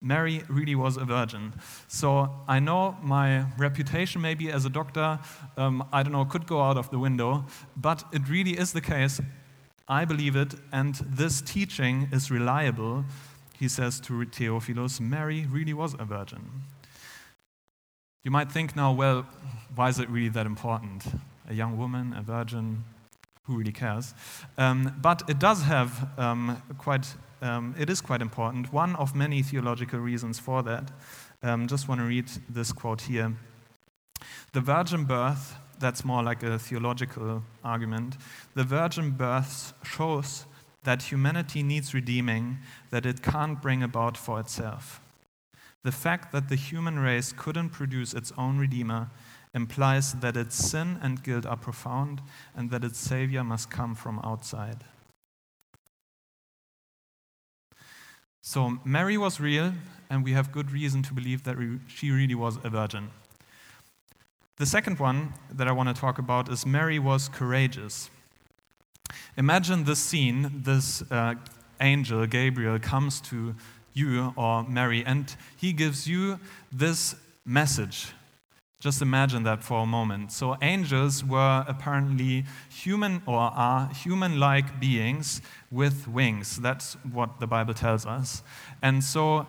Mary 0.00 0.42
really 0.48 0.74
was 0.74 0.96
a 0.96 1.04
virgin. 1.04 1.52
So 1.88 2.30
I 2.48 2.58
know 2.58 2.96
my 3.02 3.44
reputation, 3.58 4.22
maybe 4.22 4.50
as 4.50 4.64
a 4.64 4.70
doctor, 4.70 5.18
um, 5.58 5.86
I 5.92 6.02
don't 6.02 6.12
know, 6.12 6.24
could 6.24 6.46
go 6.46 6.62
out 6.62 6.78
of 6.78 6.88
the 6.88 6.98
window, 6.98 7.44
but 7.76 8.04
it 8.14 8.30
really 8.30 8.52
is 8.52 8.72
the 8.72 8.80
case. 8.80 9.20
I 9.90 10.04
believe 10.04 10.36
it, 10.36 10.54
and 10.70 10.96
this 10.96 11.40
teaching 11.40 12.08
is 12.12 12.30
reliable. 12.30 13.06
He 13.58 13.68
says 13.68 13.98
to 14.00 14.24
Theophilus, 14.26 15.00
Mary 15.00 15.46
really 15.50 15.72
was 15.72 15.94
a 15.98 16.04
virgin. 16.04 16.50
You 18.22 18.30
might 18.30 18.52
think 18.52 18.76
now, 18.76 18.92
well, 18.92 19.26
why 19.74 19.88
is 19.88 19.98
it 19.98 20.10
really 20.10 20.28
that 20.28 20.44
important? 20.44 21.06
A 21.48 21.54
young 21.54 21.78
woman, 21.78 22.12
a 22.12 22.20
virgin, 22.20 22.84
who 23.44 23.56
really 23.56 23.72
cares? 23.72 24.12
Um, 24.58 24.94
but 25.00 25.22
it 25.26 25.38
does 25.38 25.62
have 25.62 26.10
um, 26.18 26.62
quite, 26.76 27.14
um, 27.40 27.74
it 27.78 27.88
is 27.88 28.02
quite 28.02 28.20
important. 28.20 28.70
One 28.70 28.94
of 28.96 29.14
many 29.14 29.42
theological 29.42 30.00
reasons 30.00 30.38
for 30.38 30.62
that. 30.64 30.90
Um, 31.42 31.66
just 31.66 31.88
want 31.88 32.02
to 32.02 32.06
read 32.06 32.28
this 32.50 32.72
quote 32.72 33.00
here. 33.02 33.32
The 34.52 34.60
virgin 34.60 35.04
birth 35.04 35.54
that's 35.78 36.04
more 36.04 36.22
like 36.22 36.42
a 36.42 36.58
theological 36.58 37.42
argument. 37.64 38.16
The 38.54 38.64
virgin 38.64 39.12
birth 39.12 39.72
shows 39.82 40.46
that 40.84 41.02
humanity 41.02 41.62
needs 41.62 41.94
redeeming 41.94 42.58
that 42.90 43.06
it 43.06 43.22
can't 43.22 43.60
bring 43.60 43.82
about 43.82 44.16
for 44.16 44.40
itself. 44.40 45.00
The 45.84 45.92
fact 45.92 46.32
that 46.32 46.48
the 46.48 46.56
human 46.56 46.98
race 46.98 47.32
couldn't 47.32 47.70
produce 47.70 48.12
its 48.12 48.32
own 48.36 48.58
Redeemer 48.58 49.10
implies 49.54 50.14
that 50.14 50.36
its 50.36 50.56
sin 50.56 50.98
and 51.02 51.22
guilt 51.22 51.46
are 51.46 51.56
profound 51.56 52.20
and 52.56 52.70
that 52.70 52.84
its 52.84 52.98
Savior 52.98 53.44
must 53.44 53.70
come 53.70 53.94
from 53.94 54.20
outside. 54.24 54.84
So, 58.42 58.78
Mary 58.84 59.18
was 59.18 59.40
real, 59.40 59.74
and 60.08 60.24
we 60.24 60.32
have 60.32 60.52
good 60.52 60.70
reason 60.72 61.02
to 61.02 61.14
believe 61.14 61.42
that 61.44 61.56
she 61.86 62.10
really 62.10 62.34
was 62.34 62.58
a 62.64 62.70
virgin. 62.70 63.10
The 64.58 64.66
second 64.66 64.98
one 64.98 65.34
that 65.52 65.68
I 65.68 65.72
want 65.72 65.88
to 65.88 65.94
talk 65.94 66.18
about 66.18 66.48
is 66.48 66.66
Mary 66.66 66.98
was 66.98 67.28
courageous. 67.28 68.10
Imagine 69.36 69.84
this 69.84 70.00
scene 70.00 70.50
this 70.64 71.00
uh, 71.12 71.36
angel, 71.80 72.26
Gabriel, 72.26 72.80
comes 72.80 73.20
to 73.20 73.54
you 73.92 74.32
or 74.34 74.64
Mary, 74.64 75.04
and 75.06 75.36
he 75.56 75.72
gives 75.72 76.08
you 76.08 76.40
this 76.72 77.14
message. 77.46 78.08
Just 78.80 79.00
imagine 79.00 79.44
that 79.44 79.62
for 79.62 79.84
a 79.84 79.86
moment. 79.86 80.32
So, 80.32 80.56
angels 80.60 81.24
were 81.24 81.64
apparently 81.68 82.44
human 82.68 83.22
or 83.26 83.38
are 83.38 83.88
human 83.94 84.40
like 84.40 84.80
beings 84.80 85.40
with 85.70 86.08
wings. 86.08 86.56
That's 86.56 86.94
what 87.12 87.38
the 87.38 87.46
Bible 87.46 87.74
tells 87.74 88.06
us. 88.06 88.42
And 88.82 89.04
so, 89.04 89.46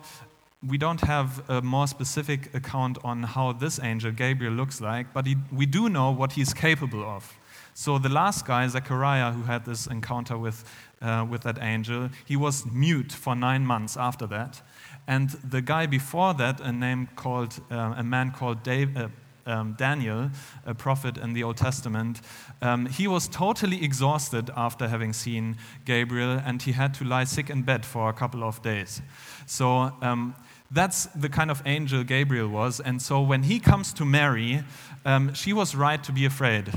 we 0.66 0.76
don't 0.76 1.00
have 1.00 1.48
a 1.48 1.62
more 1.62 1.86
specific 1.86 2.54
account 2.54 2.98
on 3.02 3.22
how 3.22 3.52
this 3.52 3.80
angel, 3.82 4.12
Gabriel, 4.12 4.52
looks 4.52 4.80
like, 4.80 5.12
but 5.14 5.26
he, 5.26 5.36
we 5.50 5.64
do 5.64 5.88
know 5.88 6.10
what 6.10 6.32
he's 6.32 6.52
capable 6.52 7.02
of. 7.02 7.34
So 7.72 7.98
the 7.98 8.10
last 8.10 8.44
guy, 8.44 8.66
Zechariah, 8.68 9.32
who 9.32 9.44
had 9.44 9.64
this 9.64 9.86
encounter 9.86 10.36
with, 10.36 10.64
uh, 11.00 11.26
with 11.28 11.42
that 11.42 11.58
angel, 11.62 12.10
he 12.26 12.36
was 12.36 12.66
mute 12.66 13.10
for 13.10 13.34
nine 13.34 13.64
months 13.64 13.96
after 13.96 14.26
that. 14.26 14.60
And 15.06 15.30
the 15.30 15.62
guy 15.62 15.86
before 15.86 16.34
that, 16.34 16.60
a 16.60 16.72
name 16.72 17.08
called 17.16 17.58
uh, 17.70 17.94
a 17.96 18.02
man 18.02 18.32
called 18.32 18.62
Dave, 18.62 18.94
uh, 18.96 19.08
um, 19.46 19.74
Daniel, 19.78 20.30
a 20.66 20.74
prophet 20.74 21.16
in 21.16 21.32
the 21.32 21.42
Old 21.42 21.56
Testament, 21.56 22.20
um, 22.60 22.86
he 22.86 23.08
was 23.08 23.28
totally 23.28 23.82
exhausted 23.82 24.50
after 24.56 24.88
having 24.88 25.14
seen 25.14 25.56
Gabriel, 25.86 26.40
and 26.44 26.60
he 26.60 26.72
had 26.72 26.92
to 26.94 27.04
lie 27.04 27.24
sick 27.24 27.48
in 27.48 27.62
bed 27.62 27.86
for 27.86 28.10
a 28.10 28.12
couple 28.12 28.44
of 28.44 28.62
days. 28.62 29.00
So 29.46 29.92
um, 30.02 30.34
that's 30.70 31.06
the 31.06 31.28
kind 31.28 31.50
of 31.50 31.62
angel 31.66 32.04
Gabriel 32.04 32.48
was. 32.48 32.80
And 32.80 33.02
so 33.02 33.20
when 33.20 33.42
he 33.42 33.58
comes 33.58 33.92
to 33.94 34.04
Mary, 34.04 34.62
um, 35.04 35.34
she 35.34 35.52
was 35.52 35.74
right 35.74 36.02
to 36.04 36.12
be 36.12 36.24
afraid. 36.24 36.72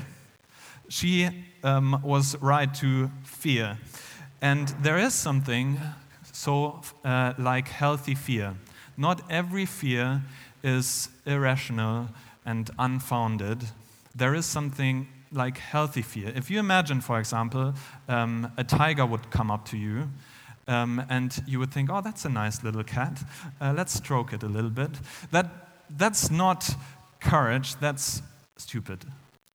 She 0.89 1.29
um, 1.63 2.01
was 2.03 2.35
right 2.41 2.73
to 2.75 3.11
fear. 3.23 3.77
And 4.41 4.67
there 4.81 4.97
is 4.97 5.13
something 5.13 5.79
so 6.31 6.81
uh, 7.05 7.33
like 7.37 7.67
healthy 7.67 8.15
fear. 8.15 8.55
Not 8.97 9.21
every 9.29 9.65
fear 9.65 10.21
is 10.63 11.09
irrational 11.25 12.09
and 12.45 12.69
unfounded. 12.79 13.63
There 14.15 14.33
is 14.35 14.45
something 14.45 15.07
like 15.31 15.57
healthy 15.57 16.01
fear. 16.01 16.31
If 16.35 16.51
you 16.51 16.59
imagine, 16.59 17.01
for 17.01 17.19
example, 17.19 17.73
um, 18.07 18.51
a 18.57 18.63
tiger 18.63 19.05
would 19.05 19.29
come 19.31 19.49
up 19.49 19.65
to 19.69 19.77
you 19.77 20.09
um, 20.67 21.03
and 21.09 21.43
you 21.47 21.59
would 21.59 21.71
think, 21.71 21.89
oh, 21.91 22.01
that's 22.01 22.25
a 22.25 22.29
nice 22.29 22.63
little 22.63 22.83
cat. 22.83 23.23
Uh, 23.59 23.73
let's 23.75 23.93
stroke 23.93 24.33
it 24.33 24.43
a 24.43 24.47
little 24.47 24.69
bit. 24.69 24.91
That, 25.31 25.47
that's 25.89 26.31
not 26.31 26.69
courage, 27.19 27.75
that's 27.75 28.21
stupid, 28.57 29.05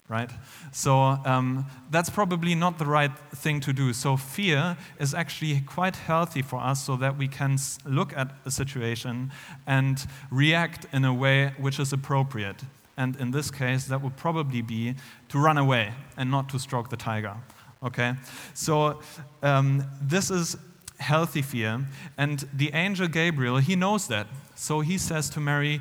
right? 0.08 0.30
So 0.72 0.98
um, 1.24 1.66
that's 1.90 2.10
probably 2.10 2.54
not 2.54 2.78
the 2.78 2.86
right 2.86 3.12
thing 3.34 3.60
to 3.60 3.72
do. 3.72 3.92
So 3.92 4.16
fear 4.16 4.76
is 4.98 5.14
actually 5.14 5.60
quite 5.60 5.96
healthy 5.96 6.42
for 6.42 6.60
us 6.60 6.84
so 6.84 6.96
that 6.96 7.16
we 7.16 7.28
can 7.28 7.58
look 7.84 8.16
at 8.16 8.30
a 8.44 8.50
situation 8.50 9.30
and 9.66 10.06
react 10.30 10.86
in 10.92 11.04
a 11.04 11.14
way 11.14 11.52
which 11.58 11.78
is 11.78 11.92
appropriate. 11.92 12.64
And 12.96 13.16
in 13.16 13.30
this 13.30 13.50
case, 13.50 13.86
that 13.86 14.02
would 14.02 14.16
probably 14.16 14.60
be 14.60 14.96
to 15.28 15.38
run 15.38 15.56
away 15.56 15.92
and 16.16 16.30
not 16.30 16.48
to 16.48 16.58
stroke 16.58 16.90
the 16.90 16.96
tiger. 16.96 17.36
Okay? 17.82 18.14
So 18.54 19.00
um, 19.42 19.84
this 20.02 20.30
is 20.30 20.56
healthy 20.98 21.42
fear. 21.42 21.86
And 22.16 22.48
the 22.52 22.70
angel 22.74 23.08
Gabriel, 23.08 23.58
he 23.58 23.76
knows 23.76 24.08
that. 24.08 24.26
So 24.54 24.80
he 24.80 24.98
says 24.98 25.30
to 25.30 25.40
Mary, 25.40 25.80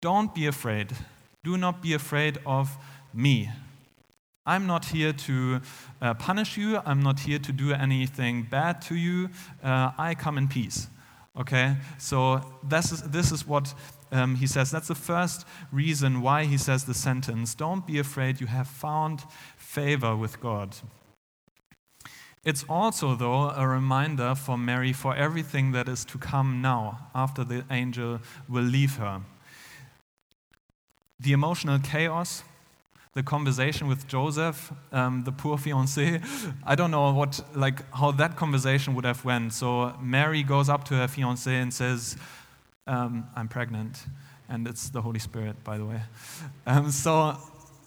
Don't 0.00 0.34
be 0.34 0.46
afraid. 0.46 0.92
Do 1.44 1.56
not 1.56 1.82
be 1.82 1.94
afraid 1.94 2.38
of 2.46 2.76
me. 3.12 3.50
I'm 4.44 4.66
not 4.66 4.86
here 4.86 5.12
to 5.12 5.60
uh, 6.00 6.14
punish 6.14 6.56
you. 6.56 6.80
I'm 6.84 7.02
not 7.02 7.20
here 7.20 7.38
to 7.38 7.52
do 7.52 7.72
anything 7.72 8.42
bad 8.42 8.82
to 8.82 8.96
you. 8.96 9.30
Uh, 9.62 9.92
I 9.96 10.14
come 10.14 10.36
in 10.36 10.48
peace. 10.48 10.88
Okay? 11.38 11.76
So 11.98 12.40
this 12.62 12.92
is, 12.92 13.02
this 13.02 13.30
is 13.30 13.46
what 13.46 13.72
um, 14.10 14.34
he 14.34 14.46
says. 14.46 14.70
That's 14.70 14.88
the 14.88 14.96
first 14.96 15.46
reason 15.70 16.20
why 16.20 16.44
he 16.44 16.58
says 16.58 16.84
the 16.84 16.94
sentence 16.94 17.54
Don't 17.54 17.86
be 17.86 17.98
afraid, 17.98 18.40
you 18.40 18.48
have 18.48 18.66
found 18.66 19.22
favor 19.56 20.16
with 20.16 20.40
God. 20.40 20.76
It's 22.44 22.64
also, 22.68 23.14
though, 23.14 23.50
a 23.50 23.68
reminder 23.68 24.34
for 24.34 24.58
Mary 24.58 24.92
for 24.92 25.14
everything 25.14 25.70
that 25.72 25.88
is 25.88 26.04
to 26.06 26.18
come 26.18 26.60
now 26.60 27.08
after 27.14 27.44
the 27.44 27.64
angel 27.70 28.20
will 28.48 28.64
leave 28.64 28.96
her. 28.96 29.22
The 31.20 31.32
emotional 31.32 31.78
chaos, 31.78 32.42
the 33.14 33.22
conversation 33.22 33.86
with 33.86 34.08
Joseph, 34.08 34.72
um, 34.90 35.22
the 35.22 35.30
poor 35.30 35.56
fiancé. 35.56 36.20
I 36.64 36.74
don't 36.74 36.90
know 36.90 37.12
what, 37.12 37.40
like, 37.54 37.84
how 37.94 38.10
that 38.12 38.34
conversation 38.34 38.96
would 38.96 39.04
have 39.04 39.24
went. 39.24 39.52
So 39.52 39.94
Mary 40.00 40.42
goes 40.42 40.68
up 40.68 40.84
to 40.86 40.94
her 40.94 41.06
fiancé 41.06 41.62
and 41.62 41.72
says, 41.72 42.16
um, 42.88 43.28
"I'm 43.36 43.46
pregnant," 43.46 44.04
and 44.48 44.66
it's 44.66 44.90
the 44.90 45.00
Holy 45.02 45.20
Spirit, 45.20 45.62
by 45.62 45.78
the 45.78 45.84
way. 45.84 46.00
Um, 46.66 46.90
so, 46.90 47.36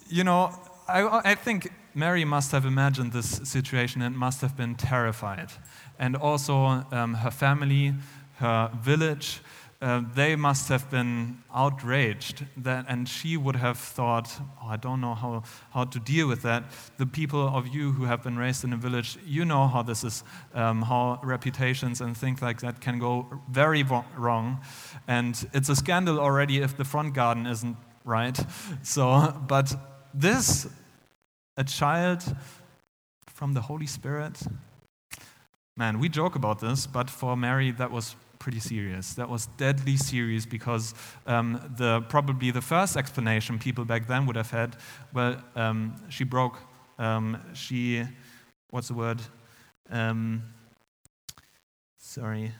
you 0.07 0.23
know, 0.23 0.51
I, 0.87 1.31
I 1.31 1.35
think 1.35 1.73
Mary 1.95 2.25
must 2.25 2.51
have 2.51 2.65
imagined 2.65 3.13
this 3.13 3.39
situation 3.43 4.01
and 4.01 4.17
must 4.17 4.41
have 4.41 4.57
been 4.57 4.75
terrified. 4.75 5.49
And 5.97 6.15
also, 6.17 6.85
um, 6.91 7.13
her 7.13 7.31
family, 7.31 7.93
her 8.39 8.69
village, 8.81 9.39
uh, 9.81 10.01
they 10.13 10.35
must 10.35 10.67
have 10.67 10.89
been 10.91 11.37
outraged. 11.53 12.45
That, 12.57 12.85
and 12.89 13.07
she 13.07 13.37
would 13.37 13.55
have 13.55 13.77
thought, 13.77 14.29
oh, 14.61 14.67
I 14.67 14.75
don't 14.75 14.99
know 14.99 15.15
how, 15.15 15.43
how 15.71 15.85
to 15.85 15.99
deal 15.99 16.27
with 16.27 16.41
that. 16.41 16.65
The 16.97 17.05
people 17.05 17.47
of 17.47 17.67
you 17.67 17.93
who 17.93 18.03
have 18.03 18.23
been 18.23 18.37
raised 18.37 18.65
in 18.65 18.73
a 18.73 18.77
village, 18.77 19.17
you 19.25 19.45
know 19.45 19.67
how 19.67 19.81
this 19.81 20.03
is, 20.03 20.23
um, 20.53 20.81
how 20.81 21.21
reputations 21.23 22.01
and 22.01 22.17
things 22.17 22.41
like 22.41 22.59
that 22.59 22.81
can 22.81 22.99
go 22.99 23.41
very 23.49 23.83
wrong. 24.17 24.59
And 25.07 25.47
it's 25.53 25.69
a 25.69 25.75
scandal 25.75 26.19
already 26.19 26.57
if 26.57 26.75
the 26.75 26.85
front 26.85 27.13
garden 27.13 27.45
isn't 27.45 27.77
right. 28.03 28.37
So, 28.83 29.33
but 29.47 29.73
this 30.13 30.67
a 31.57 31.63
child 31.63 32.35
from 33.27 33.53
the 33.53 33.61
Holy 33.61 33.87
Spirit? 33.87 34.41
Man, 35.77 35.99
we 35.99 36.09
joke 36.09 36.35
about 36.35 36.59
this, 36.59 36.87
but 36.87 37.09
for 37.09 37.35
Mary, 37.35 37.71
that 37.71 37.91
was 37.91 38.15
pretty 38.39 38.59
serious. 38.59 39.13
That 39.15 39.29
was 39.29 39.47
deadly 39.57 39.97
serious 39.97 40.45
because 40.45 40.93
um, 41.27 41.59
the, 41.77 42.01
probably 42.09 42.51
the 42.51 42.61
first 42.61 42.95
explanation 42.95 43.59
people 43.59 43.85
back 43.85 44.07
then 44.07 44.25
would 44.25 44.35
have 44.35 44.51
had 44.51 44.75
well, 45.13 45.41
um, 45.55 45.95
she 46.09 46.23
broke, 46.23 46.59
um, 46.99 47.41
she, 47.53 48.03
what's 48.69 48.87
the 48.87 48.93
word? 48.93 49.19
Um, 49.89 50.43
sorry. 51.97 52.51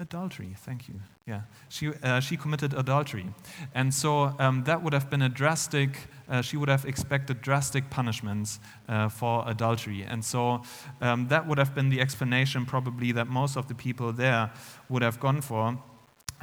Adultery, 0.00 0.54
thank 0.56 0.88
you. 0.88 0.94
Yeah, 1.26 1.42
she, 1.68 1.92
uh, 2.02 2.20
she 2.20 2.38
committed 2.38 2.72
adultery. 2.72 3.26
And 3.74 3.92
so 3.92 4.34
um, 4.38 4.64
that 4.64 4.82
would 4.82 4.94
have 4.94 5.10
been 5.10 5.20
a 5.20 5.28
drastic, 5.28 6.08
uh, 6.26 6.40
she 6.40 6.56
would 6.56 6.70
have 6.70 6.86
expected 6.86 7.42
drastic 7.42 7.90
punishments 7.90 8.60
uh, 8.88 9.10
for 9.10 9.44
adultery. 9.46 10.02
And 10.02 10.24
so 10.24 10.62
um, 11.02 11.28
that 11.28 11.46
would 11.46 11.58
have 11.58 11.74
been 11.74 11.90
the 11.90 12.00
explanation, 12.00 12.64
probably, 12.64 13.12
that 13.12 13.26
most 13.26 13.56
of 13.58 13.68
the 13.68 13.74
people 13.74 14.10
there 14.10 14.50
would 14.88 15.02
have 15.02 15.20
gone 15.20 15.42
for. 15.42 15.78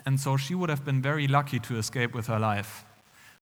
And 0.05 0.19
so 0.19 0.37
she 0.37 0.53
would 0.53 0.69
have 0.69 0.85
been 0.85 1.01
very 1.01 1.27
lucky 1.27 1.57
to 1.61 1.77
escape 1.77 2.13
with 2.13 2.27
her 2.27 2.37
life. 2.37 2.85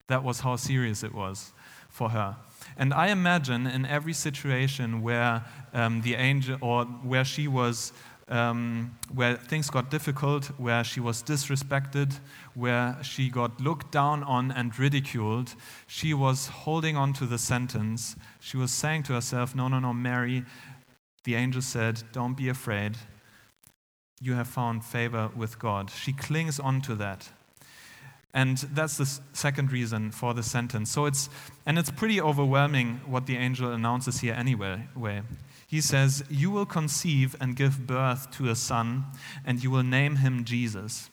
That 0.06 0.24
was 0.24 0.40
how 0.40 0.56
serious 0.56 1.02
it 1.02 1.12
was 1.12 1.52
for 1.90 2.08
her. 2.08 2.36
And 2.78 2.94
I 2.94 3.08
imagine 3.08 3.66
in 3.66 3.84
every 3.84 4.14
situation 4.14 5.02
where 5.02 5.44
um, 5.74 6.00
the 6.00 6.14
angel 6.14 6.56
or 6.62 6.86
where 6.86 7.24
she 7.24 7.48
was 7.48 7.92
um, 8.28 8.96
where 9.14 9.36
things 9.36 9.70
got 9.70 9.90
difficult, 9.90 10.46
where 10.58 10.82
she 10.82 11.00
was 11.00 11.22
disrespected, 11.22 12.18
where 12.54 12.96
she 13.02 13.28
got 13.28 13.60
looked 13.60 13.92
down 13.92 14.24
on 14.24 14.50
and 14.50 14.76
ridiculed, 14.78 15.54
she 15.86 16.12
was 16.12 16.48
holding 16.48 16.96
on 16.96 17.12
to 17.14 17.26
the 17.26 17.38
sentence. 17.38 18.16
She 18.40 18.56
was 18.56 18.72
saying 18.72 19.04
to 19.04 19.12
herself, 19.12 19.54
No, 19.54 19.68
no, 19.68 19.78
no, 19.78 19.92
Mary, 19.92 20.44
the 21.24 21.36
angel 21.36 21.62
said, 21.62 22.02
Don't 22.12 22.36
be 22.36 22.48
afraid. 22.48 22.96
You 24.20 24.34
have 24.34 24.48
found 24.48 24.84
favor 24.84 25.30
with 25.36 25.58
God. 25.58 25.90
She 25.90 26.12
clings 26.12 26.58
on 26.58 26.80
to 26.82 26.94
that. 26.96 27.28
And 28.32 28.58
that's 28.58 28.96
the 28.98 29.06
second 29.32 29.72
reason 29.72 30.10
for 30.10 30.34
the 30.34 30.42
sentence. 30.42 30.90
So 30.90 31.06
it's, 31.06 31.30
and 31.64 31.78
it's 31.78 31.90
pretty 31.90 32.20
overwhelming 32.20 33.00
what 33.06 33.26
the 33.26 33.36
angel 33.36 33.72
announces 33.72 34.20
here 34.20 34.34
anyway. 34.34 34.82
He 35.66 35.80
says, 35.80 36.22
You 36.30 36.50
will 36.50 36.66
conceive 36.66 37.36
and 37.40 37.56
give 37.56 37.86
birth 37.86 38.30
to 38.32 38.48
a 38.48 38.54
son, 38.54 39.04
and 39.44 39.62
you 39.62 39.70
will 39.70 39.82
name 39.82 40.16
him 40.16 40.44
Jesus. 40.44 41.10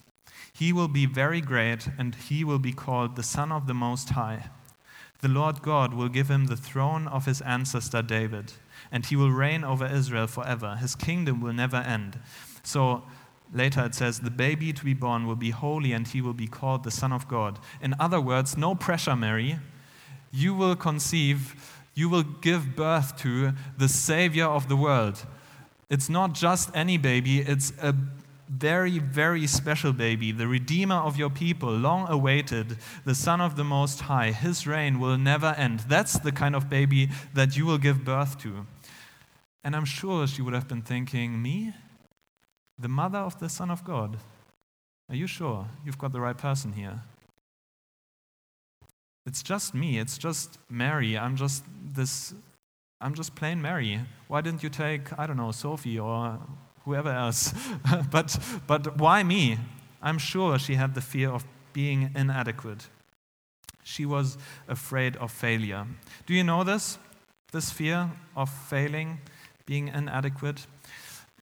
He 0.53 0.71
will 0.71 0.87
be 0.87 1.07
very 1.07 1.41
great, 1.41 1.89
and 1.97 2.13
he 2.13 2.43
will 2.43 2.59
be 2.59 2.73
called 2.73 3.15
the 3.15 3.23
Son 3.23 3.51
of 3.51 3.65
the 3.65 3.73
Most 3.73 4.11
High. 4.11 4.49
The 5.21 5.27
Lord 5.27 5.61
God 5.61 5.93
will 5.93 6.09
give 6.09 6.29
him 6.29 6.45
the 6.45 6.57
throne 6.57 7.07
of 7.07 7.25
his 7.25 7.41
ancestor 7.41 8.03
David, 8.03 8.53
and 8.91 9.05
he 9.05 9.15
will 9.15 9.31
reign 9.31 9.63
over 9.63 9.87
Israel 9.87 10.27
forever. 10.27 10.75
His 10.75 10.95
kingdom 10.95 11.41
will 11.41 11.53
never 11.53 11.77
end. 11.77 12.19
So 12.61 13.03
later 13.51 13.85
it 13.85 13.95
says, 13.95 14.19
The 14.19 14.29
baby 14.29 14.73
to 14.73 14.85
be 14.85 14.93
born 14.93 15.25
will 15.25 15.35
be 15.35 15.49
holy, 15.49 15.93
and 15.93 16.07
he 16.07 16.21
will 16.21 16.33
be 16.33 16.47
called 16.47 16.83
the 16.83 16.91
Son 16.91 17.11
of 17.11 17.27
God. 17.27 17.57
In 17.81 17.95
other 17.99 18.21
words, 18.21 18.55
no 18.57 18.75
pressure, 18.75 19.15
Mary. 19.15 19.57
You 20.31 20.53
will 20.53 20.75
conceive 20.75 21.82
you 21.93 22.09
will 22.09 22.23
give 22.23 22.75
birth 22.75 23.17
to 23.17 23.53
the 23.77 23.87
Savior 23.87 24.45
of 24.45 24.67
the 24.67 24.75
world. 24.75 25.25
It's 25.89 26.09
not 26.09 26.33
just 26.33 26.71
any 26.73 26.97
baby, 26.97 27.39
it's 27.39 27.71
a 27.81 27.95
very, 28.49 28.99
very 28.99 29.47
special 29.47 29.93
baby, 29.93 30.31
the 30.31 30.47
Redeemer 30.47 30.95
of 30.95 31.17
your 31.17 31.29
people, 31.29 31.71
long 31.71 32.07
awaited, 32.09 32.77
the 33.05 33.15
Son 33.15 33.41
of 33.41 33.55
the 33.55 33.63
Most 33.63 34.01
High. 34.01 34.31
His 34.31 34.67
reign 34.67 34.99
will 34.99 35.17
never 35.17 35.55
end. 35.57 35.81
That's 35.81 36.19
the 36.19 36.31
kind 36.31 36.55
of 36.55 36.69
baby 36.69 37.09
that 37.33 37.57
you 37.57 37.65
will 37.65 37.77
give 37.77 38.03
birth 38.03 38.37
to. 38.39 38.65
And 39.63 39.75
I'm 39.75 39.85
sure 39.85 40.27
she 40.27 40.41
would 40.41 40.53
have 40.53 40.67
been 40.67 40.81
thinking, 40.81 41.41
Me? 41.41 41.73
The 42.77 42.89
mother 42.89 43.19
of 43.19 43.39
the 43.39 43.49
Son 43.49 43.71
of 43.71 43.83
God? 43.83 44.17
Are 45.09 45.15
you 45.15 45.27
sure 45.27 45.67
you've 45.85 45.97
got 45.97 46.11
the 46.11 46.21
right 46.21 46.37
person 46.37 46.73
here? 46.73 47.01
It's 49.25 49.41
just 49.41 49.73
me. 49.73 49.99
It's 49.99 50.17
just 50.17 50.59
Mary. 50.69 51.17
I'm 51.17 51.35
just 51.35 51.63
this. 51.93 52.33
I'm 52.99 53.13
just 53.13 53.35
plain 53.35 53.61
Mary. 53.61 53.99
Why 54.27 54.41
didn't 54.41 54.63
you 54.63 54.69
take, 54.69 55.17
I 55.19 55.27
don't 55.27 55.37
know, 55.37 55.51
Sophie 55.51 55.99
or 55.99 56.39
whoever 56.85 57.11
else? 57.11 57.53
but, 58.11 58.37
but 58.65 58.97
why 58.97 59.23
me? 59.23 59.57
I'm 60.01 60.17
sure 60.17 60.57
she 60.57 60.75
had 60.75 60.95
the 60.95 61.01
fear 61.01 61.29
of 61.29 61.45
being 61.73 62.11
inadequate. 62.15 62.87
She 63.83 64.05
was 64.05 64.37
afraid 64.67 65.17
of 65.17 65.31
failure. 65.31 65.85
Do 66.25 66.33
you 66.33 66.43
know 66.43 66.63
this? 66.63 66.97
This 67.51 67.69
fear 67.69 68.09
of 68.35 68.49
failing, 68.49 69.19
being 69.65 69.89
inadequate? 69.89 70.65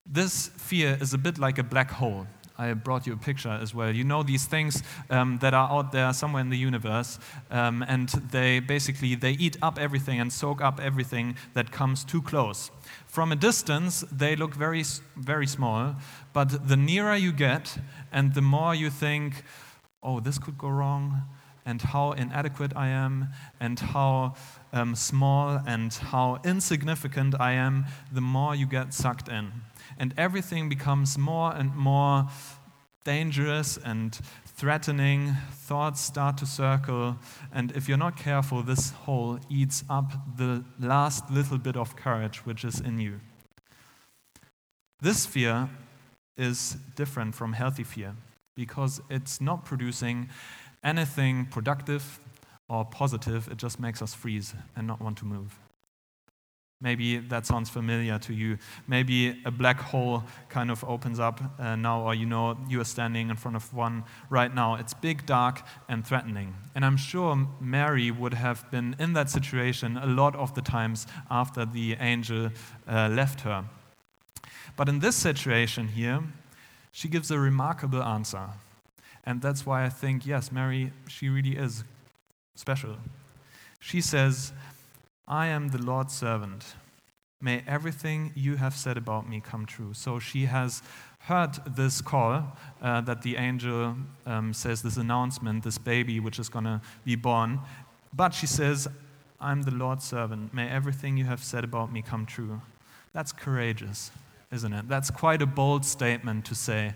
This 0.05 0.47
fear 0.57 0.97
is 0.99 1.13
a 1.13 1.17
bit 1.17 1.37
like 1.37 1.59
a 1.59 1.63
black 1.63 1.91
hole. 1.91 2.25
I 2.61 2.73
brought 2.73 3.07
you 3.07 3.13
a 3.13 3.17
picture 3.17 3.49
as 3.49 3.73
well. 3.73 3.91
You 3.91 4.03
know 4.03 4.21
these 4.21 4.45
things 4.45 4.83
um, 5.09 5.39
that 5.39 5.55
are 5.55 5.67
out 5.71 5.91
there 5.91 6.13
somewhere 6.13 6.41
in 6.41 6.51
the 6.51 6.57
universe, 6.57 7.17
um, 7.49 7.83
and 7.87 8.09
they 8.09 8.59
basically 8.59 9.15
they 9.15 9.31
eat 9.31 9.57
up 9.63 9.79
everything 9.79 10.19
and 10.19 10.31
soak 10.31 10.61
up 10.61 10.79
everything 10.79 11.37
that 11.55 11.71
comes 11.71 12.03
too 12.03 12.21
close. 12.21 12.69
From 13.07 13.31
a 13.31 13.35
distance, 13.35 14.01
they 14.11 14.35
look 14.35 14.53
very, 14.53 14.83
very 15.15 15.47
small, 15.47 15.95
but 16.33 16.67
the 16.67 16.77
nearer 16.77 17.15
you 17.15 17.31
get, 17.31 17.79
and 18.11 18.35
the 18.35 18.41
more 18.41 18.75
you 18.75 18.91
think, 18.91 19.43
"Oh, 20.03 20.19
this 20.19 20.37
could 20.37 20.57
go 20.59 20.69
wrong," 20.69 21.23
and 21.65 21.81
how 21.81 22.11
inadequate 22.11 22.73
I 22.75 22.89
am, 22.89 23.29
and 23.59 23.79
how 23.79 24.35
um, 24.71 24.95
small 24.95 25.59
and 25.65 25.91
how 25.93 26.39
insignificant 26.43 27.33
I 27.39 27.53
am, 27.53 27.85
the 28.11 28.21
more 28.21 28.53
you 28.53 28.67
get 28.67 28.93
sucked 28.93 29.29
in 29.29 29.51
and 29.97 30.13
everything 30.17 30.69
becomes 30.69 31.17
more 31.17 31.53
and 31.53 31.75
more 31.75 32.27
dangerous 33.03 33.77
and 33.77 34.19
threatening. 34.45 35.35
Thoughts 35.51 36.01
start 36.01 36.37
to 36.37 36.45
circle, 36.45 37.17
and 37.51 37.71
if 37.71 37.87
you're 37.87 37.97
not 37.97 38.17
careful, 38.17 38.61
this 38.63 38.91
hole 38.91 39.39
eats 39.49 39.83
up 39.89 40.11
the 40.37 40.63
last 40.79 41.31
little 41.31 41.57
bit 41.57 41.75
of 41.75 41.95
courage 41.95 42.45
which 42.45 42.63
is 42.63 42.79
in 42.79 42.99
you. 42.99 43.19
This 45.01 45.25
fear 45.25 45.69
is 46.37 46.77
different 46.95 47.35
from 47.35 47.53
healthy 47.53 47.83
fear 47.83 48.15
because 48.55 49.01
it's 49.09 49.41
not 49.41 49.65
producing 49.65 50.29
anything 50.83 51.45
productive 51.45 52.19
or 52.69 52.85
positive, 52.85 53.49
it 53.49 53.57
just 53.57 53.79
makes 53.79 54.01
us 54.01 54.13
freeze 54.13 54.53
and 54.75 54.87
not 54.87 55.01
want 55.01 55.17
to 55.17 55.25
move. 55.25 55.59
Maybe 56.81 57.19
that 57.19 57.45
sounds 57.45 57.69
familiar 57.69 58.17
to 58.19 58.33
you. 58.33 58.57
Maybe 58.87 59.39
a 59.45 59.51
black 59.51 59.79
hole 59.79 60.23
kind 60.49 60.71
of 60.71 60.83
opens 60.83 61.19
up 61.19 61.39
uh, 61.59 61.75
now, 61.75 62.01
or 62.01 62.15
you 62.15 62.25
know 62.25 62.57
you 62.67 62.81
are 62.81 62.85
standing 62.85 63.29
in 63.29 63.35
front 63.35 63.55
of 63.55 63.71
one 63.71 64.03
right 64.31 64.53
now. 64.53 64.75
It's 64.75 64.95
big, 64.95 65.27
dark, 65.27 65.61
and 65.87 66.05
threatening. 66.05 66.55
And 66.73 66.83
I'm 66.83 66.97
sure 66.97 67.47
Mary 67.59 68.09
would 68.09 68.33
have 68.33 68.69
been 68.71 68.95
in 68.97 69.13
that 69.13 69.29
situation 69.29 69.95
a 69.95 70.07
lot 70.07 70.35
of 70.35 70.55
the 70.55 70.61
times 70.61 71.05
after 71.29 71.65
the 71.65 71.97
angel 71.99 72.49
uh, 72.87 73.09
left 73.09 73.41
her. 73.41 73.65
But 74.75 74.89
in 74.89 74.99
this 74.99 75.15
situation 75.15 75.89
here, 75.89 76.23
she 76.91 77.07
gives 77.07 77.29
a 77.29 77.39
remarkable 77.39 78.01
answer. 78.01 78.49
And 79.23 79.41
that's 79.41 79.65
why 79.65 79.85
I 79.85 79.89
think, 79.89 80.25
yes, 80.25 80.51
Mary, 80.51 80.91
she 81.07 81.29
really 81.29 81.55
is 81.55 81.83
special. 82.55 82.97
She 83.79 84.01
says, 84.01 84.51
I 85.27 85.47
am 85.47 85.69
the 85.69 85.81
Lord's 85.81 86.13
servant. 86.13 86.75
May 87.41 87.63
everything 87.67 88.31
you 88.35 88.57
have 88.57 88.75
said 88.75 88.97
about 88.97 89.27
me 89.27 89.41
come 89.41 89.65
true. 89.65 89.93
So 89.93 90.19
she 90.19 90.45
has 90.45 90.83
heard 91.19 91.55
this 91.65 92.01
call 92.01 92.55
uh, 92.81 93.01
that 93.01 93.21
the 93.23 93.35
angel 93.35 93.95
um, 94.25 94.53
says, 94.53 94.81
this 94.81 94.97
announcement, 94.97 95.63
this 95.63 95.77
baby 95.77 96.19
which 96.19 96.37
is 96.37 96.49
going 96.49 96.65
to 96.65 96.81
be 97.03 97.15
born. 97.15 97.59
But 98.13 98.33
she 98.33 98.45
says, 98.45 98.87
I'm 99.39 99.63
the 99.63 99.71
Lord's 99.71 100.05
servant. 100.05 100.53
May 100.53 100.69
everything 100.69 101.17
you 101.17 101.25
have 101.25 101.43
said 101.43 101.63
about 101.63 101.91
me 101.91 102.03
come 102.03 102.25
true. 102.25 102.61
That's 103.13 103.31
courageous, 103.31 104.11
isn't 104.51 104.71
it? 104.71 104.87
That's 104.87 105.09
quite 105.09 105.41
a 105.41 105.47
bold 105.47 105.83
statement 105.83 106.45
to 106.45 106.55
say. 106.55 106.93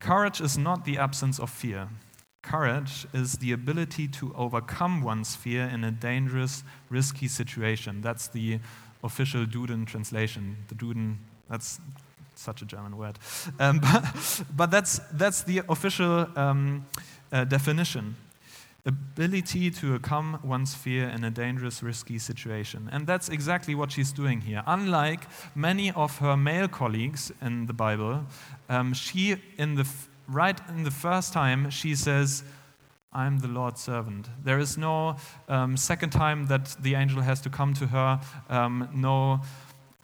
Courage 0.00 0.40
is 0.40 0.58
not 0.58 0.84
the 0.84 0.98
absence 0.98 1.38
of 1.38 1.48
fear. 1.48 1.88
Courage 2.42 3.06
is 3.14 3.34
the 3.34 3.52
ability 3.52 4.08
to 4.08 4.34
overcome 4.36 5.02
one's 5.02 5.36
fear 5.36 5.64
in 5.64 5.84
a 5.84 5.92
dangerous, 5.92 6.64
risky 6.90 7.28
situation. 7.28 8.00
That's 8.02 8.26
the 8.28 8.58
official 9.04 9.46
Duden 9.46 9.86
translation. 9.86 10.56
The 10.68 10.74
Duden, 10.74 11.16
that's 11.48 11.80
such 12.34 12.60
a 12.60 12.64
German 12.64 12.96
word. 12.96 13.18
Um, 13.60 13.78
but, 13.92 14.42
but, 14.56 14.70
that's, 14.72 14.98
that's 15.12 15.42
the 15.42 15.62
official 15.68 16.26
um, 16.36 16.84
uh, 17.30 17.44
definition. 17.44 18.16
Ability 18.84 19.70
to 19.70 19.90
overcome 19.90 20.40
one's 20.42 20.74
fear 20.74 21.08
in 21.08 21.22
a 21.22 21.30
dangerous, 21.30 21.80
risky 21.80 22.18
situation. 22.18 22.88
And 22.90 23.06
that's 23.06 23.28
exactly 23.28 23.76
what 23.76 23.92
she's 23.92 24.10
doing 24.10 24.40
here. 24.40 24.64
Unlike 24.66 25.28
many 25.54 25.92
of 25.92 26.18
her 26.18 26.36
male 26.36 26.66
colleagues 26.66 27.30
in 27.40 27.66
the 27.66 27.72
Bible, 27.72 28.24
um, 28.68 28.92
she, 28.92 29.36
in 29.56 29.76
the 29.76 29.86
right 30.32 30.58
in 30.68 30.84
the 30.84 30.90
first 30.90 31.32
time, 31.32 31.70
she 31.70 31.94
says, 31.94 32.42
I'm 33.12 33.40
the 33.40 33.48
Lord's 33.48 33.80
servant. 33.80 34.28
There 34.42 34.58
is 34.58 34.78
no 34.78 35.16
um, 35.48 35.76
second 35.76 36.10
time 36.10 36.46
that 36.46 36.76
the 36.80 36.94
angel 36.94 37.20
has 37.20 37.40
to 37.42 37.50
come 37.50 37.74
to 37.74 37.86
her, 37.88 38.20
um, 38.48 38.88
no 38.94 39.40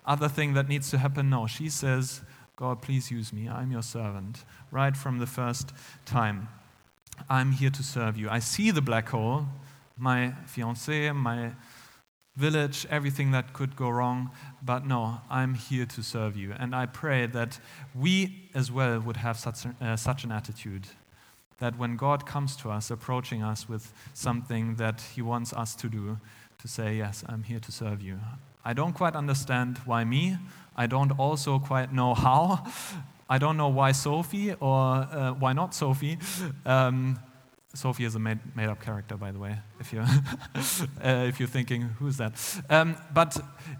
other 0.05 0.29
thing 0.29 0.55
that 0.55 0.69
needs 0.69 0.91
to 0.91 0.99
happen. 0.99 1.31
No, 1.31 1.47
she 1.47 1.69
says, 1.71 2.21
God, 2.57 2.83
please 2.83 3.11
use 3.11 3.33
me. 3.33 3.49
I'm 3.49 3.71
your 3.71 3.83
servant. 3.83 4.45
Right 4.71 4.97
from 4.97 5.19
the 5.19 5.27
first 5.27 5.73
time. 6.05 6.49
I'm 7.29 7.53
here 7.53 7.71
to 7.71 7.83
serve 7.83 8.17
you. 8.17 8.29
I 8.29 8.41
see 8.41 8.71
the 8.71 8.83
black 8.83 9.09
hole, 9.09 9.47
my 9.97 10.35
fiancé, 10.47 11.15
my 11.15 11.53
village, 12.39 12.87
everything 12.89 13.33
that 13.33 13.53
could 13.53 13.75
go 13.75 13.91
wrong, 13.91 14.31
but 14.63 14.87
no, 14.87 15.21
I'm 15.29 15.55
here 15.55 15.87
to 15.87 16.03
serve 16.03 16.37
you. 16.37 16.55
And 16.57 16.75
I 16.75 16.87
pray 16.87 17.27
that 17.27 17.59
we 17.95 18.49
as 18.55 18.71
well 18.71 19.01
would 19.01 19.17
have 19.17 19.37
such, 19.37 19.67
uh, 19.81 19.97
such 19.97 20.23
an 20.23 20.31
attitude. 20.31 20.87
That 21.59 21.77
when 21.77 21.97
God 21.97 22.25
comes 22.25 22.55
to 22.59 22.71
us, 22.71 22.93
approaching 22.93 23.43
us 23.43 23.69
with 23.69 23.93
something 24.15 24.77
that 24.77 25.01
He 25.15 25.23
wants 25.23 25.53
us 25.53 25.75
to 25.75 25.89
do, 25.89 26.19
to 26.63 26.69
say, 26.69 26.97
Yes, 26.97 27.25
I'm 27.29 27.43
here 27.43 27.59
to 27.59 27.73
serve 27.73 28.01
you. 28.01 28.21
I 28.65 28.73
don't 28.73 28.93
quite 28.93 29.17
understand 29.17 29.79
why 29.85 30.05
me. 30.05 30.37
I 30.77 30.87
don't 30.87 31.11
also 31.19 31.59
quite 31.59 31.93
know 31.93 32.15
how. 32.15 32.65
I 33.31 33.39
don't 33.39 33.57
know 33.57 33.69
why 33.69 33.93
Sophie 33.93 34.55
or 34.55 34.79
uh, 35.13 35.33
why 35.33 35.53
not 35.53 35.75
Sophie. 35.75 36.19
Um, 36.65 37.19
Sophie 37.75 38.05
is 38.05 38.15
a 38.15 38.19
made, 38.19 38.39
made 38.57 38.69
up 38.69 38.81
character, 38.81 39.17
by 39.17 39.31
the 39.31 39.39
way, 39.39 39.59
if 39.79 39.93
you're, 39.93 40.03
uh, 40.55 41.27
if 41.29 41.39
you're 41.39 41.49
thinking, 41.49 41.83
who's 41.83 42.17
that? 42.17 42.33
Um, 42.71 42.97
but 43.13 43.37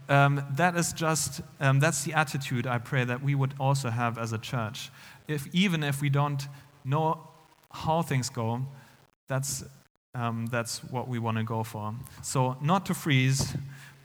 um, 0.09 0.45
that 0.57 0.77
is 0.77 0.93
just, 0.93 1.41
um, 1.59 1.81
that's 1.81 2.05
the 2.05 2.13
attitude 2.13 2.67
I 2.67 2.79
pray 2.79 3.05
that 3.05 3.23
we 3.23 3.35
would 3.35 3.55
also 3.59 3.89
have 3.89 4.19
as 4.19 4.33
a 4.33 4.39
church. 4.39 4.91
If, 5.27 5.47
even 5.55 5.83
if 5.83 6.03
we 6.03 6.11
don't 6.11 6.47
know 6.85 7.29
how 7.71 8.03
things 8.03 8.29
go, 8.29 8.67
that's, 9.27 9.65
um, 10.15 10.47
that's 10.47 10.85
what 10.85 11.09
we 11.09 11.19
want 11.19 11.39
to 11.39 11.45
go 11.45 11.63
for. 11.63 11.95
So, 12.23 12.59
not 12.61 12.85
to 12.87 12.95
freeze, 12.95 13.55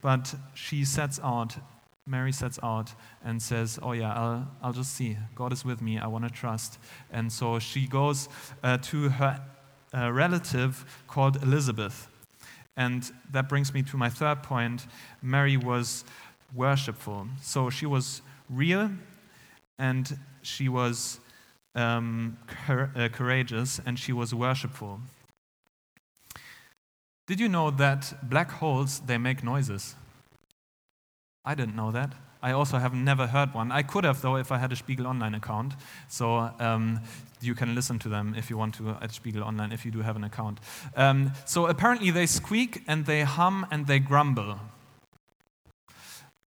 but 0.02 0.34
she 0.54 0.86
sets 0.86 1.20
out 1.24 1.58
Mary 2.06 2.34
sets 2.34 2.60
out 2.62 2.94
and 3.24 3.42
says, 3.42 3.80
Oh, 3.82 3.94
yeah, 3.94 4.14
I'll, 4.14 4.52
I'll 4.62 4.74
just 4.74 4.94
see. 4.94 5.18
God 5.36 5.54
is 5.54 5.64
with 5.64 5.82
me. 5.82 5.98
I 5.98 6.08
want 6.08 6.26
to 6.26 6.30
trust. 6.30 6.78
And 7.10 7.32
so 7.32 7.60
she 7.60 7.88
goes 7.88 8.28
uh, 8.62 8.78
to 8.82 9.08
her 9.08 9.42
a 9.94 10.12
relative 10.12 11.04
called 11.08 11.42
Elizabeth. 11.44 12.08
And 12.76 13.12
that 13.32 13.48
brings 13.48 13.74
me 13.74 13.84
to 13.84 13.98
my 13.98 14.10
third 14.10 14.42
point. 14.42 14.88
Mary 15.22 15.58
was 15.58 16.04
worshipful. 16.54 17.28
So 17.42 17.70
she 17.70 17.86
was 17.86 18.22
real 18.50 18.90
and 19.78 20.18
she 20.42 20.68
was 20.70 21.20
um, 21.76 22.38
uh, 22.68 23.10
courageous 23.12 23.80
and 23.86 23.98
she 23.98 24.12
was 24.12 24.34
worshipful. 24.34 25.00
Did 27.28 27.40
you 27.40 27.48
know 27.48 27.72
that 27.72 28.14
black 28.28 28.52
holes 28.52 29.00
they 29.00 29.18
make 29.18 29.44
noises? 29.44 29.96
I 31.46 31.56
didn't 31.56 31.76
know 31.76 31.92
that. 31.92 32.14
I 32.44 32.52
also 32.52 32.78
have 32.78 32.94
never 32.94 33.28
heard 33.28 33.54
one. 33.54 33.72
I 33.72 33.84
could 33.84 34.04
have, 34.04 34.22
though, 34.22 34.36
if 34.36 34.52
I 34.52 34.58
had 34.58 34.74
a 34.74 34.76
Spiegel 34.76 35.08
Online 35.08 35.34
account. 35.34 35.74
So 36.10 36.52
um, 36.60 37.00
you 37.42 37.56
can 37.56 37.74
listen 37.74 38.00
to 38.00 38.10
them 38.10 38.36
if 38.38 38.50
you 38.50 38.58
want 38.58 38.76
to 38.76 38.98
at 39.02 39.14
Spiegel 39.14 39.44
Online, 39.44 39.72
if 39.72 39.86
you 39.86 39.92
do 39.92 40.02
have 40.02 40.18
an 40.18 40.26
account. 40.26 40.60
Um, 40.98 41.32
so 41.46 41.68
apparently 41.68 42.12
they 42.12 42.26
squeak 42.26 42.84
and 42.86 43.06
they 43.06 43.22
hum 43.22 43.66
and 43.72 43.88
they 43.88 44.00
grumble. 44.00 44.60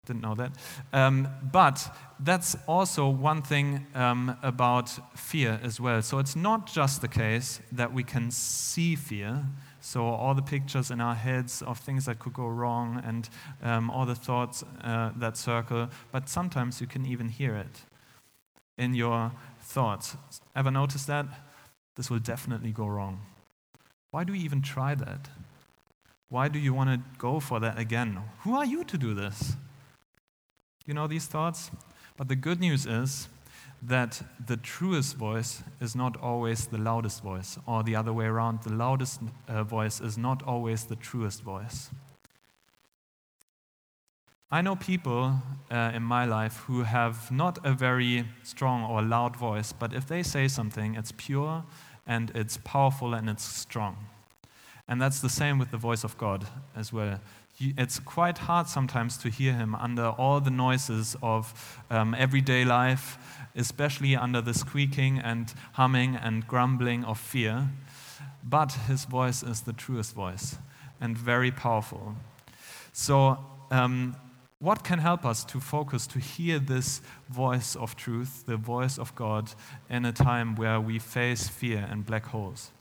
Didn't 0.06 0.22
know 0.22 0.36
that. 0.36 0.52
Um, 0.92 1.30
but 1.42 1.90
that's 2.20 2.58
also 2.68 3.08
one 3.08 3.42
thing 3.42 3.88
um, 3.96 4.38
about 4.44 4.90
fear 5.18 5.60
as 5.64 5.80
well. 5.80 6.02
So 6.02 6.20
it's 6.20 6.36
not 6.36 6.68
just 6.68 7.02
the 7.02 7.08
case 7.08 7.62
that 7.72 7.94
we 7.94 8.04
can 8.04 8.32
see 8.32 8.96
fear, 8.96 9.46
so, 9.86 10.04
all 10.04 10.34
the 10.34 10.42
pictures 10.42 10.90
in 10.90 11.00
our 11.00 11.14
heads 11.14 11.62
of 11.62 11.78
things 11.78 12.06
that 12.06 12.18
could 12.18 12.34
go 12.34 12.48
wrong 12.48 13.04
and 13.06 13.30
um, 13.62 13.92
all 13.92 14.08
the 14.08 14.16
thoughts 14.16 14.64
uh, 14.84 15.12
that 15.16 15.38
circle, 15.38 15.90
but 16.12 16.28
sometimes 16.28 16.82
you 16.82 16.88
can 16.88 17.06
even 17.06 17.30
hear 17.30 17.56
it 17.56 17.84
in 18.80 18.96
your 18.96 19.32
thoughts. 19.62 20.18
Ever 20.56 20.72
notice 20.72 21.06
that? 21.06 21.28
This 21.96 22.10
will 22.10 22.18
definitely 22.18 22.72
go 22.72 22.88
wrong. 22.88 23.22
Why 24.10 24.24
do 24.24 24.34
you 24.34 24.44
even 24.44 24.64
try 24.64 24.96
that? 24.96 25.30
Why 26.30 26.48
do 26.48 26.58
you 26.58 26.74
want 26.74 26.90
to 26.90 27.00
go 27.20 27.40
for 27.40 27.60
that 27.60 27.78
again? 27.78 28.18
Who 28.40 28.56
are 28.56 28.66
you 28.66 28.86
to 28.86 28.98
do 28.98 29.14
this? 29.14 29.54
You 30.88 30.96
know 30.96 31.06
these 31.06 31.28
thoughts? 31.28 31.70
But 32.18 32.28
the 32.28 32.36
good 32.36 32.60
news 32.60 32.88
is 32.88 33.28
that 33.88 34.22
the 34.48 34.58
truest 34.58 35.16
voice 35.16 35.62
is 35.80 35.96
not 35.96 36.18
always 36.18 36.68
the 36.68 36.78
loudest 36.78 37.22
voice, 37.22 37.58
or 37.68 37.84
the 37.84 37.96
other 37.96 38.14
way 38.14 38.26
around, 38.26 38.64
the 38.64 38.74
loudest 38.74 39.22
uh, 39.48 39.64
voice 39.64 40.02
is 40.02 40.18
not 40.18 40.42
always 40.44 40.86
the 40.86 40.96
truest 40.96 41.44
voice. 41.44 41.90
I 44.52 44.62
know 44.62 44.76
people 44.76 45.34
uh, 45.72 45.92
in 45.94 46.04
my 46.04 46.26
life 46.26 46.58
who 46.68 46.84
have 46.84 47.32
not 47.32 47.60
a 47.66 47.74
very 47.74 48.26
strong 48.44 48.84
or 48.84 49.02
loud 49.02 49.36
voice, 49.36 49.74
but 49.74 49.94
if 49.94 50.08
they 50.08 50.24
say 50.24 50.48
something, 50.48 50.96
it's 50.96 51.12
pure 51.12 51.64
and 52.08 52.32
it's 52.36 52.58
powerful 52.58 53.14
and 53.14 53.30
it's 53.30 53.44
strong. 53.44 53.98
And 54.88 55.02
that's 55.02 55.20
the 55.20 55.30
same 55.30 55.58
with 55.58 55.72
the 55.72 55.78
voice 55.78 56.04
of 56.04 56.18
God 56.18 56.46
as 56.76 56.94
well 56.94 57.20
it's 57.60 58.00
quite 58.00 58.40
hard 58.40 58.68
sometimes 58.68 59.18
to 59.18 59.30
hear 59.30 59.54
him 59.54 59.76
under 59.76 60.08
all 60.08 60.42
the 60.42 60.52
noises 60.52 61.16
of 61.22 61.82
um, 61.90 62.14
everyday 62.18 62.66
life, 62.66 63.18
especially 63.56 64.16
under 64.16 64.42
the 64.42 64.54
squeaking 64.54 65.20
and 65.20 65.54
humming 65.74 66.16
and 66.16 66.46
grumbling 66.48 67.06
of 67.06 67.20
fear. 67.20 67.70
But 68.44 68.74
his 68.88 69.06
voice 69.06 69.42
is 69.42 69.62
the 69.62 69.74
truest 69.74 70.14
voice 70.14 70.58
and 71.00 71.18
very 71.18 71.52
powerful. 71.52 72.16
So, 72.92 73.38
um, 73.72 74.16
what 74.60 74.84
can 74.84 75.00
help 75.00 75.26
us 75.26 75.44
to 75.46 75.60
focus, 75.60 76.08
to 76.08 76.20
hear 76.20 76.60
this 76.60 77.02
voice 77.30 77.76
of 77.76 77.96
truth, 77.96 78.46
the 78.46 78.58
voice 78.58 78.98
of 78.98 79.14
God, 79.14 79.52
in 79.90 80.06
a 80.06 80.14
time 80.14 80.56
where 80.56 80.80
we 80.80 80.98
face 80.98 81.48
fear 81.48 81.86
and 81.90 82.06
black 82.06 82.28
holes? 82.28 82.72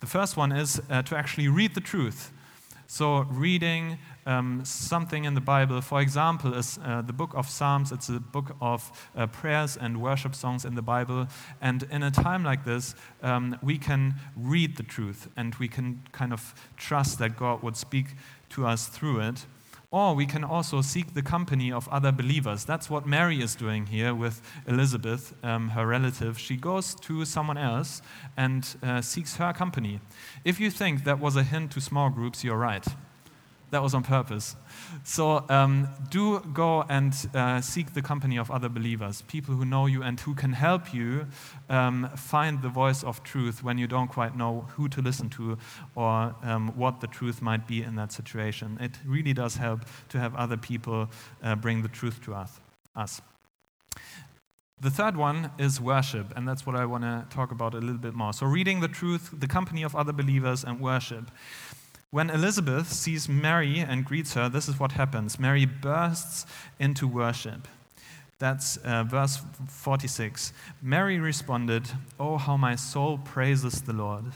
The 0.00 0.06
first 0.06 0.36
one 0.36 0.52
is 0.52 0.80
uh, 0.90 1.02
to 1.02 1.16
actually 1.16 1.48
read 1.48 1.74
the 1.74 1.80
truth. 1.80 2.32
So, 2.94 3.20
reading 3.20 3.96
um, 4.26 4.66
something 4.66 5.24
in 5.24 5.32
the 5.32 5.40
Bible, 5.40 5.80
for 5.80 6.02
example, 6.02 6.52
is 6.52 6.78
uh, 6.84 7.00
the 7.00 7.14
book 7.14 7.32
of 7.34 7.48
Psalms. 7.48 7.90
It's 7.90 8.10
a 8.10 8.20
book 8.20 8.54
of 8.60 8.92
uh, 9.16 9.28
prayers 9.28 9.78
and 9.78 10.02
worship 10.02 10.34
songs 10.34 10.66
in 10.66 10.74
the 10.74 10.82
Bible. 10.82 11.26
And 11.62 11.84
in 11.84 12.02
a 12.02 12.10
time 12.10 12.44
like 12.44 12.66
this, 12.66 12.94
um, 13.22 13.58
we 13.62 13.78
can 13.78 14.16
read 14.36 14.76
the 14.76 14.82
truth 14.82 15.30
and 15.38 15.54
we 15.54 15.68
can 15.68 16.02
kind 16.12 16.34
of 16.34 16.54
trust 16.76 17.18
that 17.18 17.38
God 17.38 17.62
would 17.62 17.78
speak 17.78 18.08
to 18.50 18.66
us 18.66 18.88
through 18.88 19.20
it. 19.20 19.46
Or 19.92 20.14
we 20.14 20.24
can 20.24 20.42
also 20.42 20.80
seek 20.80 21.12
the 21.12 21.22
company 21.22 21.70
of 21.70 21.86
other 21.90 22.10
believers. 22.10 22.64
That's 22.64 22.88
what 22.88 23.06
Mary 23.06 23.42
is 23.42 23.54
doing 23.54 23.86
here 23.86 24.14
with 24.14 24.40
Elizabeth, 24.66 25.34
um, 25.44 25.68
her 25.68 25.86
relative. 25.86 26.38
She 26.38 26.56
goes 26.56 26.94
to 26.94 27.26
someone 27.26 27.58
else 27.58 28.00
and 28.34 28.66
uh, 28.82 29.02
seeks 29.02 29.36
her 29.36 29.52
company. 29.52 30.00
If 30.46 30.58
you 30.58 30.70
think 30.70 31.04
that 31.04 31.20
was 31.20 31.36
a 31.36 31.42
hint 31.42 31.72
to 31.72 31.80
small 31.82 32.08
groups, 32.08 32.42
you're 32.42 32.56
right. 32.56 32.86
That 33.72 33.82
was 33.82 33.94
on 33.94 34.02
purpose. 34.02 34.54
So 35.02 35.46
um, 35.48 35.88
do 36.10 36.40
go 36.52 36.84
and 36.90 37.14
uh, 37.34 37.62
seek 37.62 37.94
the 37.94 38.02
company 38.02 38.36
of 38.36 38.50
other 38.50 38.68
believers, 38.68 39.22
people 39.22 39.54
who 39.54 39.64
know 39.64 39.86
you 39.86 40.02
and 40.02 40.20
who 40.20 40.34
can 40.34 40.52
help 40.52 40.92
you 40.92 41.26
um, 41.70 42.10
find 42.14 42.60
the 42.60 42.68
voice 42.68 43.02
of 43.02 43.22
truth 43.22 43.64
when 43.64 43.78
you 43.78 43.86
don't 43.86 44.08
quite 44.08 44.36
know 44.36 44.66
who 44.76 44.90
to 44.90 45.00
listen 45.00 45.30
to 45.30 45.56
or 45.94 46.34
um, 46.42 46.76
what 46.76 47.00
the 47.00 47.06
truth 47.06 47.40
might 47.40 47.66
be 47.66 47.82
in 47.82 47.96
that 47.96 48.12
situation. 48.12 48.76
It 48.78 48.98
really 49.06 49.32
does 49.32 49.56
help 49.56 49.86
to 50.10 50.18
have 50.18 50.34
other 50.34 50.58
people 50.58 51.08
uh, 51.42 51.56
bring 51.56 51.80
the 51.80 51.88
truth 51.88 52.22
to 52.26 52.34
us. 52.34 52.60
us. 52.94 53.22
The 54.82 54.90
third 54.90 55.16
one 55.16 55.50
is 55.58 55.80
worship, 55.80 56.36
and 56.36 56.46
that's 56.46 56.66
what 56.66 56.76
I 56.76 56.84
want 56.84 57.04
to 57.04 57.24
talk 57.30 57.52
about 57.52 57.72
a 57.72 57.78
little 57.78 58.02
bit 58.02 58.14
more. 58.14 58.34
So, 58.34 58.44
reading 58.44 58.80
the 58.80 58.88
truth, 58.88 59.30
the 59.32 59.46
company 59.46 59.82
of 59.82 59.96
other 59.96 60.12
believers, 60.12 60.62
and 60.62 60.78
worship. 60.78 61.30
When 62.12 62.28
Elizabeth 62.28 62.92
sees 62.92 63.26
Mary 63.26 63.78
and 63.78 64.04
greets 64.04 64.34
her, 64.34 64.50
this 64.50 64.68
is 64.68 64.78
what 64.78 64.92
happens 64.92 65.38
Mary 65.38 65.64
bursts 65.64 66.44
into 66.78 67.08
worship. 67.08 67.66
That's 68.38 68.76
uh, 68.76 69.04
verse 69.04 69.40
46. 69.66 70.52
Mary 70.82 71.18
responded, 71.18 71.88
Oh, 72.20 72.36
how 72.36 72.58
my 72.58 72.76
soul 72.76 73.16
praises 73.16 73.80
the 73.80 73.94
Lord, 73.94 74.26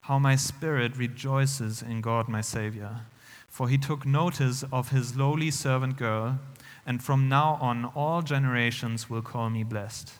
how 0.00 0.18
my 0.18 0.36
spirit 0.36 0.96
rejoices 0.96 1.82
in 1.82 2.00
God 2.00 2.28
my 2.28 2.40
Savior. 2.40 3.00
For 3.46 3.68
he 3.68 3.76
took 3.76 4.06
notice 4.06 4.64
of 4.72 4.88
his 4.88 5.14
lowly 5.14 5.50
servant 5.50 5.98
girl, 5.98 6.38
and 6.86 7.02
from 7.02 7.28
now 7.28 7.58
on 7.60 7.92
all 7.94 8.22
generations 8.22 9.10
will 9.10 9.20
call 9.20 9.50
me 9.50 9.64
blessed. 9.64 10.14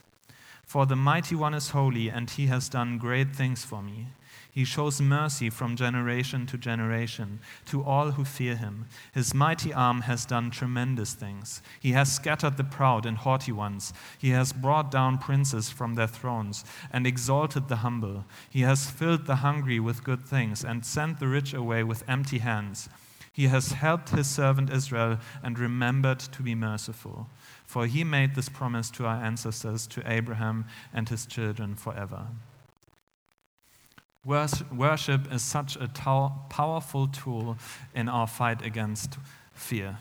For 0.67 0.85
the 0.85 0.97
mighty 0.97 1.37
one 1.37 1.55
is 1.55 1.71
holy, 1.71 2.11
and 2.11 2.29
he 2.29 2.49
has 2.49 2.69
done 2.69 2.99
great 2.99 3.35
things 3.35 3.65
for 3.65 3.81
me. 3.81 4.09
He 4.55 4.65
shows 4.67 5.01
mercy 5.01 5.49
from 5.49 5.77
generation 5.77 6.45
to 6.49 6.59
generation 6.59 7.41
to 7.65 7.83
all 7.83 8.11
who 8.11 8.25
fear 8.27 8.55
him. 8.55 8.85
His 9.15 9.33
mighty 9.33 9.73
arm 9.73 10.03
has 10.03 10.27
done 10.27 10.51
tremendous 10.51 11.15
things. 11.15 11.63
He 11.81 11.93
has 11.93 12.15
scattered 12.15 12.59
the 12.59 12.65
proud 12.65 13.07
and 13.07 13.17
haughty 13.17 13.51
ones. 13.51 13.95
He 14.19 14.29
has 14.31 14.53
brought 14.53 14.91
down 14.91 15.17
princes 15.17 15.71
from 15.71 15.95
their 15.95 16.07
thrones 16.07 16.67
and 16.93 17.07
exalted 17.07 17.69
the 17.69 17.77
humble. 17.77 18.27
He 18.51 18.61
has 18.61 18.91
filled 18.91 19.25
the 19.25 19.37
hungry 19.37 19.81
with 19.81 20.05
good 20.05 20.23
things 20.23 20.63
and 20.63 20.85
sent 20.85 21.19
the 21.19 21.29
rich 21.29 21.55
away 21.55 21.83
with 21.83 22.05
empty 22.07 22.41
hands. 22.41 22.91
He 23.33 23.47
has 23.47 23.73
helped 23.73 24.11
his 24.11 24.27
servant 24.27 24.69
Israel 24.69 25.19
and 25.43 25.59
remembered 25.59 26.19
to 26.19 26.43
be 26.43 26.55
merciful. 26.55 27.31
For 27.65 27.87
he 27.87 28.05
made 28.05 28.35
this 28.35 28.51
promise 28.51 28.91
to 28.91 29.07
our 29.07 29.25
ancestors, 29.25 29.87
to 29.87 30.03
Abraham 30.05 30.67
and 30.93 31.09
his 31.09 31.25
children 31.25 31.75
forever. 31.75 32.27
Worship 34.25 35.33
is 35.33 35.43
such 35.43 35.77
a 35.77 35.89
powerful 36.49 37.09
tool 37.09 37.57
in 37.93 38.09
our 38.09 38.29
fight 38.29 38.63
against 38.63 39.19
fear. 39.53 39.99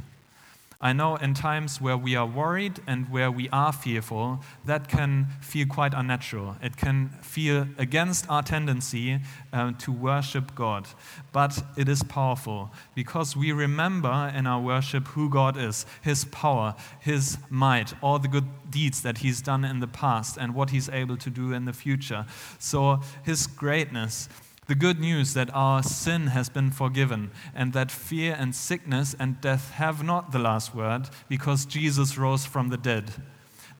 I 0.81 0.93
know 0.93 1.15
in 1.15 1.35
times 1.35 1.79
where 1.79 1.95
we 1.95 2.15
are 2.15 2.25
worried 2.25 2.79
and 2.87 3.07
where 3.09 3.29
we 3.31 3.47
are 3.49 3.71
fearful, 3.71 4.41
that 4.65 4.87
can 4.87 5.27
feel 5.39 5.67
quite 5.67 5.93
unnatural. 5.93 6.55
It 6.61 6.75
can 6.75 7.09
feel 7.21 7.67
against 7.77 8.27
our 8.29 8.41
tendency 8.41 9.19
uh, 9.53 9.73
to 9.79 9.91
worship 9.91 10.55
God. 10.55 10.87
But 11.31 11.63
it 11.77 11.87
is 11.87 12.01
powerful 12.01 12.71
because 12.95 13.37
we 13.37 13.51
remember 13.51 14.33
in 14.35 14.47
our 14.47 14.59
worship 14.59 15.07
who 15.09 15.29
God 15.29 15.55
is, 15.55 15.85
His 16.01 16.25
power, 16.25 16.75
His 16.99 17.37
might, 17.49 17.93
all 18.01 18.17
the 18.17 18.27
good 18.27 18.47
deeds 18.71 19.01
that 19.03 19.19
He's 19.19 19.41
done 19.41 19.63
in 19.63 19.81
the 19.81 19.87
past 19.87 20.37
and 20.37 20.55
what 20.55 20.71
He's 20.71 20.89
able 20.89 21.17
to 21.17 21.29
do 21.29 21.53
in 21.53 21.65
the 21.65 21.73
future. 21.73 22.25
So, 22.57 23.01
His 23.23 23.45
greatness 23.45 24.29
the 24.71 24.75
good 24.75 25.01
news 25.01 25.33
that 25.33 25.53
our 25.53 25.83
sin 25.83 26.27
has 26.27 26.47
been 26.47 26.71
forgiven 26.71 27.29
and 27.53 27.73
that 27.73 27.91
fear 27.91 28.37
and 28.39 28.55
sickness 28.55 29.13
and 29.19 29.41
death 29.41 29.71
have 29.71 30.01
not 30.01 30.31
the 30.31 30.39
last 30.39 30.73
word 30.73 31.09
because 31.27 31.65
Jesus 31.65 32.17
rose 32.17 32.45
from 32.45 32.69
the 32.69 32.77
dead. 32.77 33.11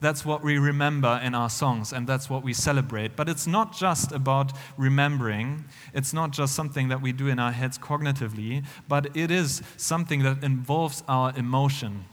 That's 0.02 0.26
what 0.26 0.44
we 0.44 0.58
remember 0.58 1.18
in 1.24 1.34
our 1.34 1.48
songs 1.48 1.94
and 1.94 2.06
that's 2.06 2.28
what 2.28 2.42
we 2.42 2.52
celebrate. 2.52 3.16
But 3.16 3.30
it's 3.30 3.46
not 3.46 3.74
just 3.74 4.12
about 4.12 4.52
remembering, 4.76 5.64
it's 5.94 6.12
not 6.12 6.30
just 6.30 6.54
something 6.54 6.88
that 6.88 7.00
we 7.00 7.10
do 7.10 7.28
in 7.28 7.38
our 7.38 7.52
heads 7.52 7.78
cognitively, 7.78 8.62
but 8.86 9.16
it 9.16 9.30
is 9.30 9.62
something 9.78 10.22
that 10.24 10.44
involves 10.44 11.02
our 11.08 11.34
emotion. 11.38 12.04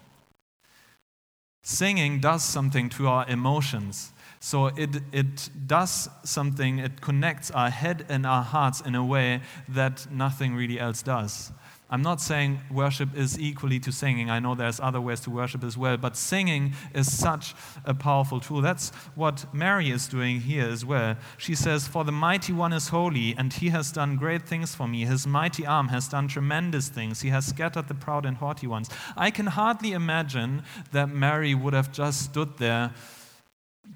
Singing 1.63 2.21
does 2.21 2.45
something 2.45 2.87
to 2.91 3.09
our 3.09 3.27
emotions. 3.27 4.13
So 4.39 4.67
it, 4.67 5.01
it 5.11 5.49
does 5.67 6.09
something, 6.23 6.79
it 6.79 7.01
connects 7.01 7.51
our 7.51 7.69
head 7.69 8.05
and 8.07 8.25
our 8.25 8.43
hearts 8.43 8.81
in 8.81 8.95
a 8.95 9.03
way 9.03 9.41
that 9.67 10.09
nothing 10.11 10.55
really 10.55 10.79
else 10.79 11.01
does. 11.01 11.51
I'm 11.91 12.03
not 12.03 12.21
saying 12.21 12.59
worship 12.71 13.17
is 13.17 13.39
equally 13.39 13.79
to 13.79 13.91
singing. 13.91 14.29
I 14.29 14.39
know 14.39 14.53
there's 14.53 14.79
other 14.79 15.01
ways 15.01 15.21
to 15.21 15.31
worship 15.31 15.63
as 15.63 15.75
well, 15.75 15.97
but 15.97 16.15
singing 16.15 16.73
is 16.93 17.11
such 17.11 17.55
a 17.83 17.95
powerful 17.95 18.39
tool. 18.39 18.61
That's 18.61 18.91
what 19.15 19.51
Mary 19.53 19.89
is 19.89 20.07
doing 20.07 20.41
here 20.41 20.69
as 20.69 20.85
well. 20.85 21.15
She 21.39 21.55
says, 21.55 21.87
For 21.87 22.03
the 22.03 22.11
mighty 22.11 22.53
one 22.53 22.73
is 22.73 22.89
holy, 22.89 23.33
and 23.35 23.51
he 23.51 23.69
has 23.69 23.91
done 23.91 24.17
great 24.17 24.47
things 24.47 24.75
for 24.75 24.87
me. 24.87 25.05
His 25.05 25.25
mighty 25.25 25.65
arm 25.65 25.87
has 25.87 26.07
done 26.07 26.27
tremendous 26.27 26.89
things. 26.89 27.21
He 27.21 27.29
has 27.29 27.47
scattered 27.47 27.87
the 27.87 27.95
proud 27.95 28.23
and 28.23 28.37
haughty 28.37 28.67
ones. 28.67 28.87
I 29.17 29.31
can 29.31 29.47
hardly 29.47 29.93
imagine 29.93 30.61
that 30.91 31.09
Mary 31.09 31.55
would 31.55 31.73
have 31.73 31.91
just 31.91 32.21
stood 32.21 32.59
there 32.59 32.93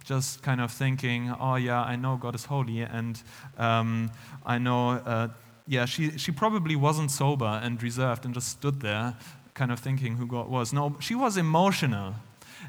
just 0.03 0.41
kind 0.41 0.62
of 0.62 0.71
thinking, 0.71 1.34
oh, 1.39 1.56
yeah, 1.56 1.82
I 1.82 1.95
know 1.95 2.17
God 2.17 2.36
is 2.36 2.45
holy, 2.45 2.82
and 2.82 3.21
um, 3.58 4.12
I 4.45 4.58
know, 4.58 4.91
uh, 4.91 5.27
yeah, 5.67 5.86
she, 5.86 6.17
she 6.17 6.32
probably 6.32 6.75
wasn't 6.75 7.12
sober 7.12 7.60
and 7.63 7.82
reserved 7.82 8.25
and 8.25 8.34
just 8.34 8.49
stood 8.49 8.82
there 8.82 9.15
kind 9.53 9.71
of 9.71 9.79
thinking 9.79 10.17
who 10.17 10.25
God 10.25 10.49
was. 10.49 10.73
No, 10.73 10.95
she 10.99 11.15
was 11.15 11.38
emotional. 11.38 12.15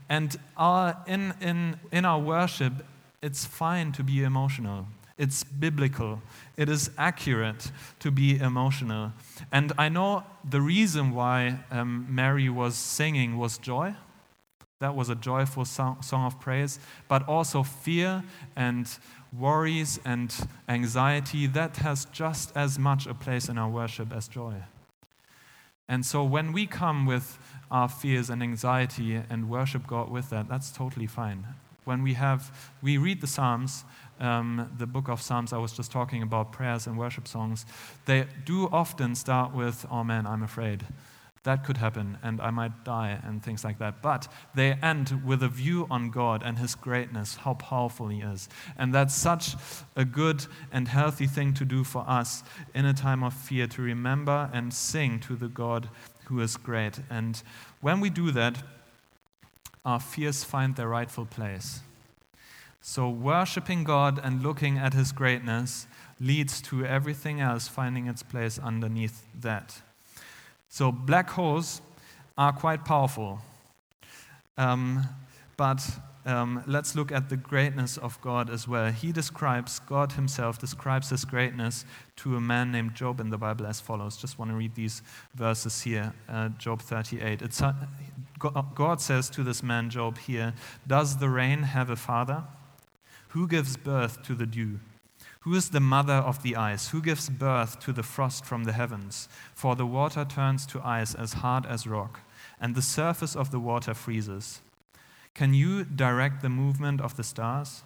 And 0.09 0.37
our, 0.57 0.97
in, 1.07 1.35
in, 1.41 1.79
in 1.93 2.05
our 2.05 2.19
worship, 2.19 2.73
it's 3.23 3.45
fine 3.45 3.93
to 3.93 4.03
be 4.03 4.23
emotional. 4.23 4.87
It's 5.17 5.45
biblical. 5.45 6.21
It 6.57 6.69
is 6.69 6.91
accurate 6.99 7.71
to 8.01 8.11
be 8.11 8.39
emotional. 8.39 9.13
And 9.53 9.73
I 9.79 9.89
know 9.89 10.25
the 10.49 10.61
reason 10.61 11.13
why 11.15 11.61
um, 11.71 12.07
Mary 12.11 12.49
was 12.49 12.75
singing 12.75 13.39
was 13.39 13.59
joy. 13.59 13.95
That 14.81 14.95
was 14.95 15.09
a 15.09 15.15
joyful 15.15 15.65
song, 15.65 15.99
of 16.13 16.41
praise. 16.41 16.79
But 17.09 17.27
also 17.29 17.63
fear 17.63 18.23
and 18.57 18.89
worries 19.33 19.99
and 20.05 20.35
anxiety, 20.69 21.47
that 21.49 21.77
has 21.79 22.05
just 22.07 22.57
as 22.57 22.79
much 22.79 23.07
a 23.07 23.15
place 23.15 23.49
in 23.49 23.59
our 23.59 23.69
worship 23.69 24.13
as 24.13 24.29
joy. 24.29 24.55
And 25.89 26.05
so 26.05 26.25
when 26.25 26.53
we 26.53 26.67
come 26.67 27.07
with 27.07 27.39
our 27.71 27.89
fears 27.89 28.31
and 28.31 28.43
anxiety 28.43 29.21
and 29.29 29.51
worship 29.51 29.87
God 29.87 30.11
with 30.11 30.31
that, 30.31 30.49
that's 30.49 30.71
totally 30.71 31.07
fine. 31.07 31.47
When 31.85 32.03
we 32.03 32.15
have, 32.15 32.73
we 32.83 32.97
read 32.97 33.21
the 33.21 33.27
Psalms, 33.27 33.85
um, 34.19 34.71
the 34.79 34.87
book 34.87 35.09
of 35.09 35.21
Psalms, 35.21 35.53
I 35.53 35.59
was 35.59 35.73
just 35.73 35.93
talking 35.93 36.23
about 36.23 36.53
prayers 36.53 36.87
and 36.87 36.97
worship 36.97 37.29
songs, 37.29 37.67
they 38.07 38.27
do 38.47 38.69
often 38.73 39.15
start 39.15 39.55
with, 39.55 39.85
oh 39.91 40.05
man, 40.05 40.27
I'm 40.27 40.43
afraid. 40.43 40.85
That 41.45 41.63
could 41.63 41.77
happen, 41.77 42.17
and 42.23 42.41
I 42.41 42.51
might 42.51 42.85
die, 42.85 43.19
and 43.23 43.43
things 43.43 43.65
like 43.65 43.79
that. 43.79 44.01
But 44.01 44.29
they 44.55 44.73
end 44.73 45.23
with 45.27 45.43
a 45.43 45.49
view 45.49 45.87
on 45.91 46.11
God 46.11 46.43
and 46.43 46.59
His 46.59 46.75
greatness, 46.75 47.37
how 47.37 47.55
powerful 47.55 48.09
He 48.09 48.23
is. 48.23 48.49
And 48.79 48.95
that's 48.95 49.15
such 49.15 49.55
a 49.95 50.07
good 50.07 50.47
and 50.73 50.89
healthy 50.89 51.27
thing 51.27 51.53
to 51.55 51.67
do 51.67 51.85
for 51.85 52.03
us 52.09 52.43
in 52.75 52.87
a 52.87 52.95
time 52.95 53.23
of 53.23 53.35
fear 53.35 53.67
to 53.69 53.83
remember 53.83 54.49
and 54.55 54.73
sing 54.73 55.21
to 55.21 55.37
the 55.37 55.49
God 55.49 55.91
who 56.25 56.41
is 56.41 56.57
great. 56.57 57.01
And 57.11 57.43
when 57.83 58.01
we 58.01 58.09
do 58.09 58.31
that, 58.31 58.63
our 59.85 60.01
fears 60.01 60.45
find 60.45 60.77
their 60.77 60.89
rightful 60.89 61.27
place. 61.27 61.81
So, 62.81 63.11
worshiping 63.11 63.85
God 63.85 64.19
and 64.23 64.43
looking 64.43 64.79
at 64.79 64.95
His 64.95 65.13
greatness 65.13 65.87
leads 66.19 66.63
to 66.63 66.87
everything 66.87 67.41
else 67.41 67.69
finding 67.69 68.07
its 68.07 68.23
place 68.23 68.59
underneath 68.59 69.27
that. 69.39 69.83
So, 70.69 70.91
black 70.91 71.31
holes 71.31 71.81
are 72.37 72.53
quite 72.53 72.85
powerful. 72.85 73.41
Um, 74.57 75.07
but 75.57 75.89
um, 76.27 76.65
let's 76.67 76.95
look 76.95 77.13
at 77.13 77.29
the 77.29 77.37
greatness 77.37 77.99
of 77.99 78.21
God 78.21 78.49
as 78.49 78.67
well. 78.67 78.91
He 78.91 79.13
describes, 79.13 79.79
God 79.81 80.13
Himself 80.13 80.59
describes 80.59 81.11
His 81.11 81.25
greatness 81.25 81.85
to 82.17 82.37
a 82.37 82.41
man 82.41 82.73
named 82.73 82.95
Job 82.95 83.21
in 83.21 83.31
the 83.31 83.39
Bible 83.39 83.67
as 83.67 83.81
follows. 83.81 84.17
Just 84.17 84.39
want 84.39 84.51
to 84.51 84.57
read 84.57 84.75
these 84.75 85.03
verses 85.35 85.83
here, 85.83 86.15
uh, 86.29 86.49
Job 86.51 86.81
38. 86.81 87.43
It's, 87.43 87.61
uh, 87.61 87.75
God 88.75 89.01
says 89.01 89.29
to 89.31 89.43
this 89.43 89.63
man, 89.63 89.91
Job, 89.91 90.19
here, 90.19 90.55
Does 90.87 91.19
the 91.19 91.29
rain 91.29 91.63
have 91.63 91.91
a 91.91 91.97
father? 91.97 92.45
Who 93.29 93.47
gives 93.47 93.77
birth 93.77 94.23
to 94.23 94.35
the 94.35 94.47
dew? 94.47 94.81
Who 95.45 95.55
is 95.55 95.69
the 95.69 95.81
mother 95.81 96.15
of 96.15 96.43
the 96.43 96.57
ice? 96.57 96.89
Who 96.89 97.03
gives 97.03 97.29
birth 97.29 97.79
to 97.81 97.93
the 97.93 98.03
frost 98.03 98.47
from 98.47 98.65
the 98.65 98.73
heavens? 98.73 99.29
For 99.55 99.77
the 99.77 99.85
water 99.85 100.25
turns 100.25 100.65
to 100.67 100.81
ice 100.83 101.15
as 101.15 101.35
hard 101.35 101.67
as 101.67 101.87
rock, 101.87 102.21
and 102.59 102.75
the 102.75 102.81
surface 102.81 103.37
of 103.37 103.51
the 103.51 103.61
water 103.61 103.93
freezes. 103.93 104.63
Can 105.35 105.53
you 105.53 105.85
direct 105.85 106.41
the 106.41 106.49
movement 106.49 107.03
of 107.03 107.19
the 107.19 107.23
stars, 107.23 107.83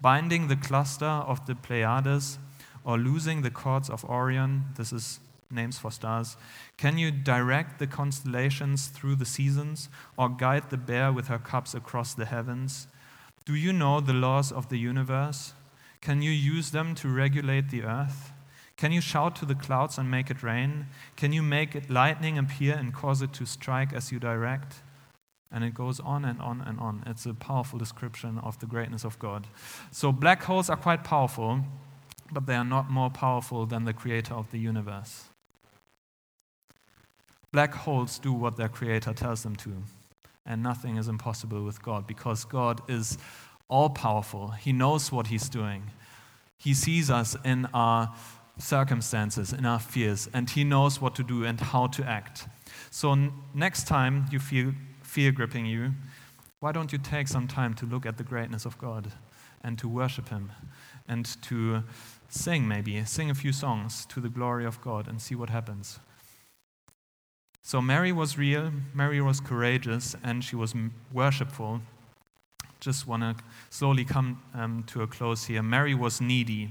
binding 0.00 0.48
the 0.48 0.56
cluster 0.56 1.04
of 1.04 1.44
the 1.44 1.54
Pleiades, 1.54 2.38
or 2.82 2.96
losing 2.96 3.42
the 3.42 3.50
cords 3.50 3.90
of 3.90 4.06
Orion? 4.06 4.64
This 4.76 4.90
is 4.90 5.20
names 5.50 5.78
for 5.78 5.90
stars. 5.90 6.38
Can 6.78 6.96
you 6.96 7.10
direct 7.10 7.78
the 7.78 7.86
constellations 7.86 8.86
through 8.86 9.16
the 9.16 9.26
seasons, 9.26 9.90
or 10.16 10.30
guide 10.30 10.70
the 10.70 10.78
bear 10.78 11.12
with 11.12 11.28
her 11.28 11.38
cubs 11.38 11.74
across 11.74 12.14
the 12.14 12.24
heavens? 12.24 12.86
Do 13.44 13.54
you 13.54 13.74
know 13.74 14.00
the 14.00 14.14
laws 14.14 14.50
of 14.50 14.70
the 14.70 14.78
universe? 14.78 15.52
Can 16.02 16.20
you 16.20 16.32
use 16.32 16.72
them 16.72 16.94
to 16.96 17.08
regulate 17.08 17.70
the 17.70 17.84
earth? 17.84 18.32
Can 18.76 18.90
you 18.90 19.00
shout 19.00 19.36
to 19.36 19.46
the 19.46 19.54
clouds 19.54 19.96
and 19.96 20.10
make 20.10 20.28
it 20.28 20.42
rain? 20.42 20.86
Can 21.16 21.32
you 21.32 21.42
make 21.42 21.76
it 21.76 21.88
lightning 21.88 22.36
appear 22.36 22.74
and 22.74 22.92
cause 22.92 23.22
it 23.22 23.32
to 23.34 23.46
strike 23.46 23.92
as 23.92 24.10
you 24.10 24.18
direct? 24.18 24.82
And 25.52 25.62
it 25.62 25.74
goes 25.74 26.00
on 26.00 26.24
and 26.24 26.40
on 26.40 26.60
and 26.60 26.80
on. 26.80 27.04
It's 27.06 27.24
a 27.24 27.34
powerful 27.34 27.78
description 27.78 28.38
of 28.38 28.58
the 28.58 28.66
greatness 28.66 29.04
of 29.04 29.18
God. 29.20 29.46
So, 29.92 30.10
black 30.10 30.42
holes 30.42 30.68
are 30.68 30.76
quite 30.76 31.04
powerful, 31.04 31.60
but 32.32 32.46
they 32.46 32.56
are 32.56 32.64
not 32.64 32.90
more 32.90 33.10
powerful 33.10 33.66
than 33.66 33.84
the 33.84 33.92
creator 33.92 34.34
of 34.34 34.50
the 34.50 34.58
universe. 34.58 35.26
Black 37.52 37.74
holes 37.74 38.18
do 38.18 38.32
what 38.32 38.56
their 38.56 38.70
creator 38.70 39.12
tells 39.12 39.42
them 39.42 39.54
to, 39.56 39.82
and 40.46 40.62
nothing 40.62 40.96
is 40.96 41.06
impossible 41.06 41.62
with 41.62 41.82
God 41.82 42.06
because 42.06 42.44
God 42.44 42.80
is 42.90 43.18
all 43.72 43.88
powerful. 43.88 44.48
He 44.50 44.70
knows 44.70 45.10
what 45.10 45.28
He's 45.28 45.48
doing. 45.48 45.90
He 46.58 46.74
sees 46.74 47.10
us 47.10 47.34
in 47.42 47.66
our 47.72 48.14
circumstances, 48.58 49.52
in 49.52 49.64
our 49.64 49.80
fears, 49.80 50.28
and 50.34 50.50
He 50.50 50.62
knows 50.62 51.00
what 51.00 51.14
to 51.14 51.22
do 51.22 51.44
and 51.44 51.58
how 51.58 51.86
to 51.86 52.04
act. 52.04 52.46
So, 52.90 53.12
n- 53.12 53.32
next 53.54 53.86
time 53.88 54.26
you 54.30 54.38
feel 54.38 54.74
fear 55.02 55.32
gripping 55.32 55.64
you, 55.64 55.94
why 56.60 56.72
don't 56.72 56.92
you 56.92 56.98
take 56.98 57.28
some 57.28 57.48
time 57.48 57.72
to 57.74 57.86
look 57.86 58.04
at 58.04 58.18
the 58.18 58.24
greatness 58.24 58.66
of 58.66 58.76
God 58.76 59.10
and 59.64 59.78
to 59.78 59.88
worship 59.88 60.28
Him 60.28 60.52
and 61.08 61.24
to 61.42 61.82
sing, 62.28 62.68
maybe, 62.68 63.02
sing 63.06 63.30
a 63.30 63.34
few 63.34 63.52
songs 63.52 64.04
to 64.06 64.20
the 64.20 64.28
glory 64.28 64.66
of 64.66 64.82
God 64.82 65.08
and 65.08 65.20
see 65.20 65.34
what 65.34 65.48
happens. 65.48 65.98
So, 67.62 67.80
Mary 67.80 68.12
was 68.12 68.36
real, 68.36 68.70
Mary 68.92 69.22
was 69.22 69.40
courageous, 69.40 70.14
and 70.22 70.44
she 70.44 70.56
was 70.56 70.74
worshipful 71.10 71.80
just 72.82 73.06
want 73.06 73.22
to 73.22 73.36
slowly 73.70 74.04
come 74.04 74.42
um, 74.54 74.82
to 74.88 75.02
a 75.02 75.06
close 75.06 75.44
here. 75.44 75.62
Mary 75.62 75.94
was 75.94 76.20
needy. 76.20 76.68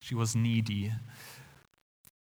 She 0.00 0.14
was 0.14 0.34
needy. 0.34 0.92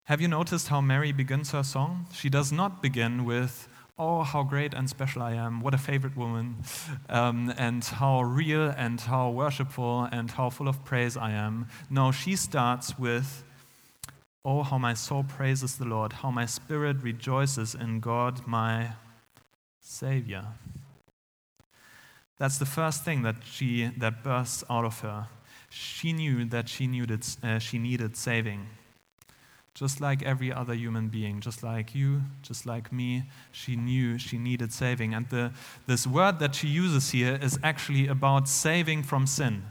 Have 0.05 0.21
you 0.21 0.29
noticed 0.29 0.69
how 0.69 0.79
Mary 0.79 1.11
begins 1.11 1.51
her 1.51 1.63
song? 1.63 2.07
She 2.13 2.29
does 2.29 2.51
not 2.51 2.81
begin 2.81 3.25
with, 3.25 3.67
Oh, 3.97 4.23
how 4.23 4.43
great 4.43 4.73
and 4.73 4.89
special 4.89 5.21
I 5.21 5.33
am, 5.33 5.59
what 5.59 5.73
a 5.73 5.77
favorite 5.77 6.15
woman, 6.15 6.63
um, 7.09 7.53
and 7.57 7.83
how 7.83 8.21
real 8.21 8.73
and 8.77 9.01
how 9.01 9.29
worshipful 9.29 10.07
and 10.09 10.31
how 10.31 10.49
full 10.49 10.69
of 10.69 10.85
praise 10.85 11.17
I 11.17 11.31
am. 11.31 11.67
No, 11.89 12.13
she 12.13 12.37
starts 12.37 12.97
with, 12.97 13.43
Oh, 14.45 14.63
how 14.63 14.77
my 14.77 14.93
soul 14.93 15.25
praises 15.27 15.75
the 15.75 15.85
Lord, 15.85 16.13
how 16.13 16.31
my 16.31 16.45
spirit 16.45 17.03
rejoices 17.03 17.75
in 17.75 17.99
God, 17.99 18.47
my 18.47 18.93
Savior. 19.81 20.45
That's 22.39 22.57
the 22.57 22.65
first 22.65 23.05
thing 23.05 23.21
that 23.21 23.35
she 23.45 23.91
that 23.97 24.23
bursts 24.23 24.63
out 24.69 24.85
of 24.85 25.01
her. 25.01 25.27
She 25.69 26.13
knew 26.13 26.45
that 26.45 26.67
she 26.67 26.87
needed, 26.87 27.23
uh, 27.43 27.59
she 27.59 27.77
needed 27.77 28.17
saving. 28.17 28.67
Just 29.75 30.01
like 30.01 30.23
every 30.23 30.51
other 30.51 30.73
human 30.73 31.09
being, 31.09 31.41
just 31.41 31.63
like 31.63 31.93
you, 31.93 32.21
just 32.41 32.65
like 32.65 32.91
me, 32.91 33.23
she 33.51 33.75
knew 33.75 34.17
she 34.17 34.37
needed 34.37 34.73
saving. 34.73 35.13
And 35.13 35.29
the, 35.29 35.51
this 35.85 36.07
word 36.07 36.39
that 36.39 36.55
she 36.55 36.67
uses 36.67 37.11
here 37.11 37.39
is 37.41 37.59
actually 37.63 38.07
about 38.07 38.49
saving 38.49 39.03
from 39.03 39.27
sin 39.27 39.63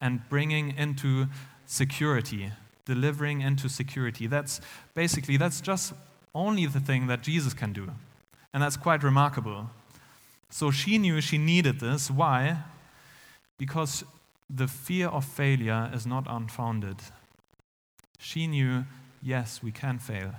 and 0.00 0.28
bringing 0.28 0.76
into 0.76 1.26
security, 1.66 2.50
delivering 2.86 3.40
into 3.40 3.68
security. 3.68 4.26
That's 4.26 4.60
basically, 4.94 5.36
that's 5.36 5.60
just 5.60 5.92
only 6.34 6.66
the 6.66 6.80
thing 6.80 7.06
that 7.08 7.22
Jesus 7.22 7.52
can 7.52 7.72
do. 7.72 7.90
And 8.54 8.62
that's 8.62 8.76
quite 8.76 9.02
remarkable. 9.02 9.70
So 10.52 10.70
she 10.70 10.98
knew 10.98 11.22
she 11.22 11.38
needed 11.38 11.80
this. 11.80 12.10
Why? 12.10 12.58
Because 13.56 14.04
the 14.50 14.68
fear 14.68 15.08
of 15.08 15.24
failure 15.24 15.90
is 15.94 16.06
not 16.06 16.26
unfounded. 16.28 16.96
She 18.18 18.46
knew, 18.46 18.84
yes, 19.22 19.62
we 19.62 19.72
can 19.72 19.98
fail. 19.98 20.32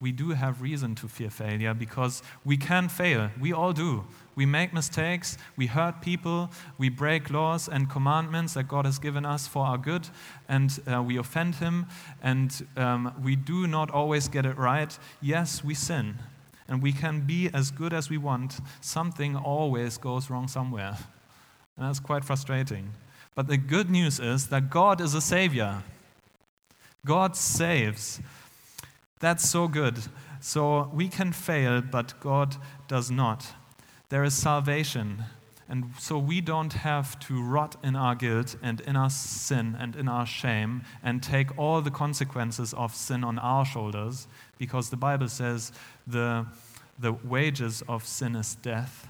We 0.00 0.12
do 0.12 0.30
have 0.30 0.62
reason 0.62 0.94
to 0.94 1.08
fear 1.08 1.30
failure 1.30 1.74
because 1.74 2.22
we 2.44 2.56
can 2.56 2.88
fail. 2.88 3.30
We 3.40 3.52
all 3.52 3.72
do. 3.72 4.04
We 4.36 4.46
make 4.46 4.72
mistakes, 4.72 5.36
we 5.56 5.66
hurt 5.66 6.00
people, 6.00 6.50
we 6.78 6.88
break 6.88 7.28
laws 7.28 7.68
and 7.68 7.90
commandments 7.90 8.54
that 8.54 8.68
God 8.68 8.84
has 8.84 9.00
given 9.00 9.26
us 9.26 9.48
for 9.48 9.66
our 9.66 9.78
good, 9.78 10.08
and 10.48 10.78
uh, 10.86 11.02
we 11.02 11.16
offend 11.16 11.56
Him, 11.56 11.86
and 12.22 12.64
um, 12.76 13.12
we 13.20 13.34
do 13.34 13.66
not 13.66 13.90
always 13.90 14.28
get 14.28 14.46
it 14.46 14.56
right. 14.56 14.96
Yes, 15.20 15.64
we 15.64 15.74
sin 15.74 16.20
and 16.68 16.82
we 16.82 16.92
can 16.92 17.22
be 17.22 17.48
as 17.54 17.70
good 17.70 17.92
as 17.92 18.10
we 18.10 18.18
want, 18.18 18.60
something 18.80 19.34
always 19.34 19.96
goes 19.96 20.28
wrong 20.28 20.48
somewhere. 20.48 20.96
And 21.76 21.86
that's 21.86 22.00
quite 22.00 22.24
frustrating. 22.24 22.90
But 23.34 23.46
the 23.46 23.56
good 23.56 23.88
news 23.88 24.20
is 24.20 24.48
that 24.48 24.68
God 24.68 25.00
is 25.00 25.14
a 25.14 25.20
savior. 25.20 25.82
God 27.06 27.36
saves. 27.36 28.20
That's 29.20 29.48
so 29.48 29.68
good. 29.68 29.98
So 30.40 30.90
we 30.92 31.08
can 31.08 31.32
fail, 31.32 31.80
but 31.80 32.18
God 32.20 32.56
does 32.86 33.10
not. 33.10 33.46
There 34.08 34.24
is 34.24 34.34
salvation. 34.34 35.24
And 35.68 35.92
so 35.98 36.18
we 36.18 36.40
don't 36.40 36.72
have 36.72 37.18
to 37.20 37.42
rot 37.42 37.76
in 37.84 37.94
our 37.94 38.14
guilt 38.14 38.56
and 38.62 38.80
in 38.80 38.96
our 38.96 39.10
sin 39.10 39.76
and 39.78 39.94
in 39.94 40.08
our 40.08 40.24
shame 40.24 40.82
and 41.02 41.22
take 41.22 41.56
all 41.58 41.82
the 41.82 41.90
consequences 41.90 42.72
of 42.72 42.94
sin 42.94 43.22
on 43.22 43.38
our 43.38 43.66
shoulders 43.66 44.28
because 44.56 44.88
the 44.88 44.96
Bible 44.96 45.28
says 45.28 45.72
the, 46.06 46.46
the 46.98 47.12
wages 47.12 47.82
of 47.86 48.06
sin 48.06 48.34
is 48.34 48.54
death. 48.54 49.08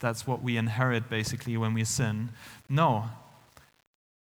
That's 0.00 0.26
what 0.26 0.42
we 0.42 0.56
inherit 0.56 1.10
basically 1.10 1.58
when 1.58 1.74
we 1.74 1.84
sin. 1.84 2.30
No. 2.70 3.10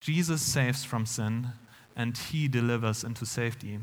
Jesus 0.01 0.41
saves 0.41 0.83
from 0.83 1.05
sin 1.05 1.47
and 1.95 2.17
he 2.17 2.49
delivers 2.49 3.05
into 3.05 3.25
safety. 3.25 3.79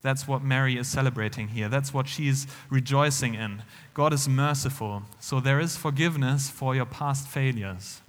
That's 0.00 0.28
what 0.28 0.42
Mary 0.42 0.76
is 0.76 0.86
celebrating 0.86 1.48
here. 1.48 1.68
That's 1.68 1.92
what 1.92 2.06
she's 2.06 2.46
rejoicing 2.70 3.34
in. 3.34 3.62
God 3.94 4.12
is 4.12 4.28
merciful. 4.28 5.02
So 5.18 5.40
there 5.40 5.58
is 5.58 5.76
forgiveness 5.76 6.48
for 6.48 6.74
your 6.74 6.86
past 6.86 7.26
failures, 7.26 8.00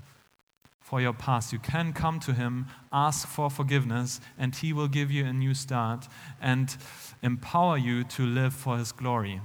for 0.80 1.02
your 1.02 1.14
past. 1.14 1.52
You 1.52 1.60
can 1.60 1.94
come 1.94 2.20
to 2.22 2.34
Him, 2.34 2.68
ask 2.94 3.28
for 3.28 3.50
forgiveness, 3.50 4.22
and 4.38 4.56
He 4.56 4.72
will 4.72 4.88
give 4.88 5.10
you 5.10 5.26
a 5.26 5.34
new 5.34 5.56
start 5.56 6.08
and 6.40 6.76
empower 7.24 7.78
you 7.78 8.04
to 8.04 8.24
live 8.24 8.54
for 8.54 8.78
His 8.78 8.92
glory. 8.92 9.42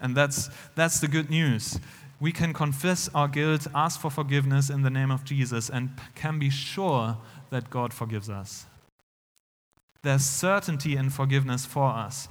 And 0.00 0.16
that's, 0.16 0.48
that's 0.76 1.00
the 1.00 1.08
good 1.08 1.30
news. 1.30 1.80
We 2.20 2.30
can 2.30 2.52
confess 2.52 3.08
our 3.14 3.28
guilt, 3.28 3.66
ask 3.74 4.00
for 4.00 4.10
forgiveness 4.10 4.70
in 4.70 4.82
the 4.82 4.90
name 4.90 5.10
of 5.10 5.24
Jesus, 5.24 5.68
and 5.68 5.90
can 6.14 6.38
be 6.38 6.50
sure 6.50 7.16
that 7.50 7.70
God 7.70 7.92
forgives 7.92 8.28
us. 8.30 8.66
There's 10.02 10.24
certainty 10.24 10.96
in 10.96 11.10
forgiveness 11.10 11.66
for 11.66 11.88
us, 11.88 12.28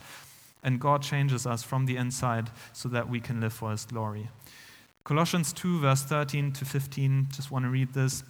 and 0.64 0.80
God 0.80 1.02
changes 1.02 1.46
us 1.46 1.64
from 1.64 1.86
the 1.86 1.98
inside 1.98 2.50
so 2.74 2.88
that 2.90 3.10
we 3.10 3.20
can 3.20 3.42
live 3.42 3.54
for 3.54 3.72
His 3.72 3.86
glory. 3.86 4.30
Colossians 5.04 5.54
2, 5.54 5.80
verse 5.80 6.04
13 6.04 6.52
to 6.54 6.66
15, 6.66 7.28
just 7.32 7.52
want 7.52 7.66
to 7.66 7.70
read 7.70 7.94
this. 7.94 8.24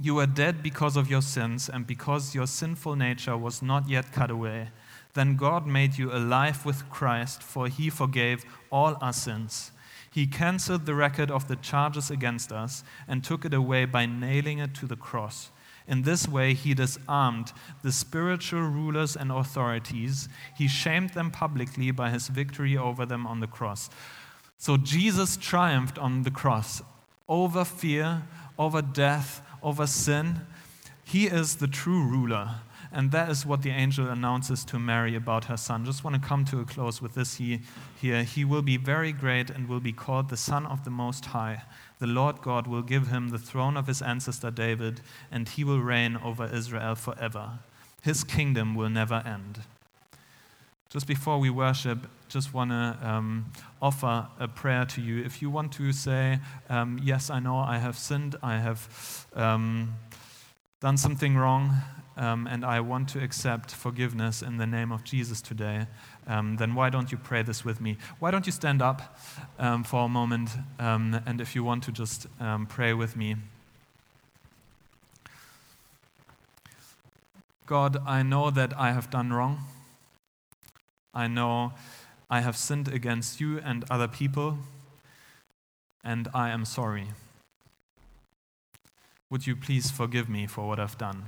You 0.00 0.14
were 0.14 0.26
dead 0.26 0.62
because 0.62 0.96
of 0.96 1.10
your 1.10 1.22
sins, 1.22 1.68
and 1.68 1.86
because 1.86 2.34
your 2.34 2.46
sinful 2.46 2.96
nature 2.96 3.36
was 3.36 3.62
not 3.62 3.88
yet 3.88 4.12
cut 4.12 4.30
away. 4.30 4.68
Then 5.14 5.36
God 5.36 5.66
made 5.66 5.98
you 5.98 6.12
alive 6.12 6.64
with 6.64 6.88
Christ, 6.88 7.42
for 7.42 7.66
he 7.66 7.90
forgave 7.90 8.44
all 8.70 8.96
our 9.00 9.12
sins. 9.12 9.72
He 10.10 10.26
canceled 10.26 10.86
the 10.86 10.94
record 10.94 11.30
of 11.30 11.48
the 11.48 11.56
charges 11.56 12.10
against 12.10 12.52
us 12.52 12.84
and 13.06 13.22
took 13.22 13.44
it 13.44 13.54
away 13.54 13.84
by 13.84 14.06
nailing 14.06 14.58
it 14.58 14.74
to 14.74 14.86
the 14.86 14.96
cross. 14.96 15.50
In 15.88 16.02
this 16.02 16.28
way, 16.28 16.52
he 16.52 16.74
disarmed 16.74 17.52
the 17.82 17.90
spiritual 17.90 18.60
rulers 18.60 19.16
and 19.16 19.32
authorities. 19.32 20.28
He 20.56 20.68
shamed 20.68 21.10
them 21.10 21.30
publicly 21.30 21.90
by 21.90 22.10
his 22.10 22.28
victory 22.28 22.76
over 22.76 23.06
them 23.06 23.26
on 23.26 23.40
the 23.40 23.46
cross. 23.46 23.88
So 24.58 24.76
Jesus 24.76 25.36
triumphed 25.36 25.98
on 25.98 26.24
the 26.24 26.30
cross 26.30 26.82
over 27.28 27.64
fear, 27.64 28.22
over 28.58 28.82
death, 28.82 29.40
over 29.62 29.86
sin. 29.86 30.40
He 31.04 31.26
is 31.26 31.56
the 31.56 31.68
true 31.68 32.02
ruler. 32.02 32.56
And 32.90 33.10
that 33.12 33.30
is 33.30 33.44
what 33.44 33.62
the 33.62 33.70
angel 33.70 34.08
announces 34.08 34.64
to 34.66 34.78
Mary 34.78 35.14
about 35.14 35.44
her 35.44 35.58
son. 35.58 35.84
Just 35.84 36.04
want 36.04 36.20
to 36.20 36.26
come 36.26 36.44
to 36.46 36.60
a 36.60 36.64
close 36.64 37.02
with 37.02 37.14
this 37.14 37.36
he, 37.36 37.60
here. 38.00 38.22
He 38.22 38.44
will 38.44 38.62
be 38.62 38.78
very 38.78 39.12
great 39.12 39.50
and 39.50 39.68
will 39.68 39.80
be 39.80 39.92
called 39.92 40.30
the 40.30 40.38
Son 40.38 40.64
of 40.64 40.84
the 40.84 40.90
Most 40.90 41.26
High. 41.26 41.62
The 41.98 42.06
Lord 42.06 42.42
God 42.42 42.66
will 42.66 42.82
give 42.82 43.08
him 43.08 43.30
the 43.30 43.38
throne 43.38 43.76
of 43.76 43.86
his 43.86 44.00
ancestor 44.00 44.50
David, 44.50 45.00
and 45.30 45.48
he 45.48 45.64
will 45.64 45.80
reign 45.80 46.16
over 46.16 46.48
Israel 46.52 46.94
forever. 46.94 47.58
His 48.02 48.22
kingdom 48.24 48.74
will 48.74 48.88
never 48.88 49.22
end. 49.26 49.62
Just 50.90 51.06
before 51.06 51.38
we 51.38 51.50
worship, 51.50 52.06
just 52.28 52.54
want 52.54 52.70
to 52.70 52.96
um, 53.02 53.52
offer 53.82 54.28
a 54.38 54.48
prayer 54.48 54.84
to 54.86 55.02
you. 55.02 55.22
If 55.22 55.42
you 55.42 55.50
want 55.50 55.72
to 55.72 55.92
say, 55.92 56.38
um, 56.70 57.00
Yes, 57.02 57.28
I 57.30 57.40
know 57.40 57.58
I 57.58 57.78
have 57.78 57.98
sinned, 57.98 58.36
I 58.42 58.58
have 58.58 59.26
um, 59.34 59.96
done 60.80 60.96
something 60.96 61.36
wrong, 61.36 61.74
um, 62.16 62.46
and 62.46 62.64
I 62.64 62.80
want 62.80 63.08
to 63.10 63.22
accept 63.22 63.72
forgiveness 63.72 64.40
in 64.40 64.56
the 64.56 64.66
name 64.66 64.90
of 64.90 65.04
Jesus 65.04 65.42
today, 65.42 65.86
um, 66.28 66.56
then 66.56 66.74
why 66.74 66.90
don't 66.90 67.10
you 67.10 67.18
pray 67.18 67.42
this 67.42 67.64
with 67.64 67.80
me? 67.80 67.96
Why 68.20 68.30
don't 68.30 68.46
you 68.46 68.52
stand 68.52 68.80
up 68.80 69.18
um, 69.58 69.82
for 69.82 70.04
a 70.04 70.08
moment, 70.08 70.50
and 70.78 71.40
if 71.40 71.54
you 71.54 71.64
want 71.64 71.82
to 71.84 71.92
just 71.92 72.26
pray 72.68 72.92
with 72.92 73.16
me. 73.16 73.36
God, 77.66 77.98
I 78.06 78.22
know 78.22 78.50
that 78.50 78.72
I 78.78 78.92
have 78.92 79.10
done 79.10 79.32
wrong. 79.32 79.64
I 81.12 81.26
know 81.26 81.72
I 82.30 82.40
have 82.40 82.56
sinned 82.56 82.88
against 82.88 83.40
you 83.40 83.58
and 83.58 83.84
other 83.90 84.08
people, 84.08 84.58
and 86.04 86.28
I 86.32 86.50
am 86.50 86.64
sorry. 86.64 87.08
Would 89.30 89.46
you 89.46 89.56
please 89.56 89.90
forgive 89.90 90.28
me 90.28 90.46
for 90.46 90.66
what 90.66 90.78
I've 90.78 90.96
done? 90.96 91.24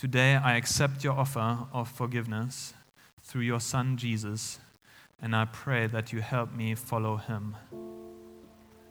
Today 0.00 0.34
I 0.34 0.56
accept 0.56 1.04
your 1.04 1.12
offer 1.12 1.58
of 1.74 1.86
forgiveness 1.86 2.72
through 3.22 3.42
your 3.42 3.60
Son 3.60 3.98
Jesus, 3.98 4.58
and 5.20 5.36
I 5.36 5.44
pray 5.44 5.88
that 5.88 6.10
you 6.10 6.22
help 6.22 6.54
me 6.54 6.74
follow 6.74 7.18
him 7.18 7.54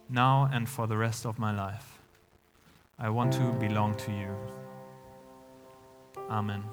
now 0.07 0.47
and 0.53 0.70
for 0.70 0.86
the 0.86 0.95
rest 0.95 1.26
of 1.26 1.39
my 1.39 1.51
life. 1.51 1.97
I 2.99 3.10
want 3.10 3.34
to 3.34 3.51
belong 3.53 3.95
to 3.95 4.12
you. 4.12 4.36
Amen. 6.30 6.64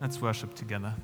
Let's 0.00 0.20
worship 0.20 0.54
together. 0.54 0.94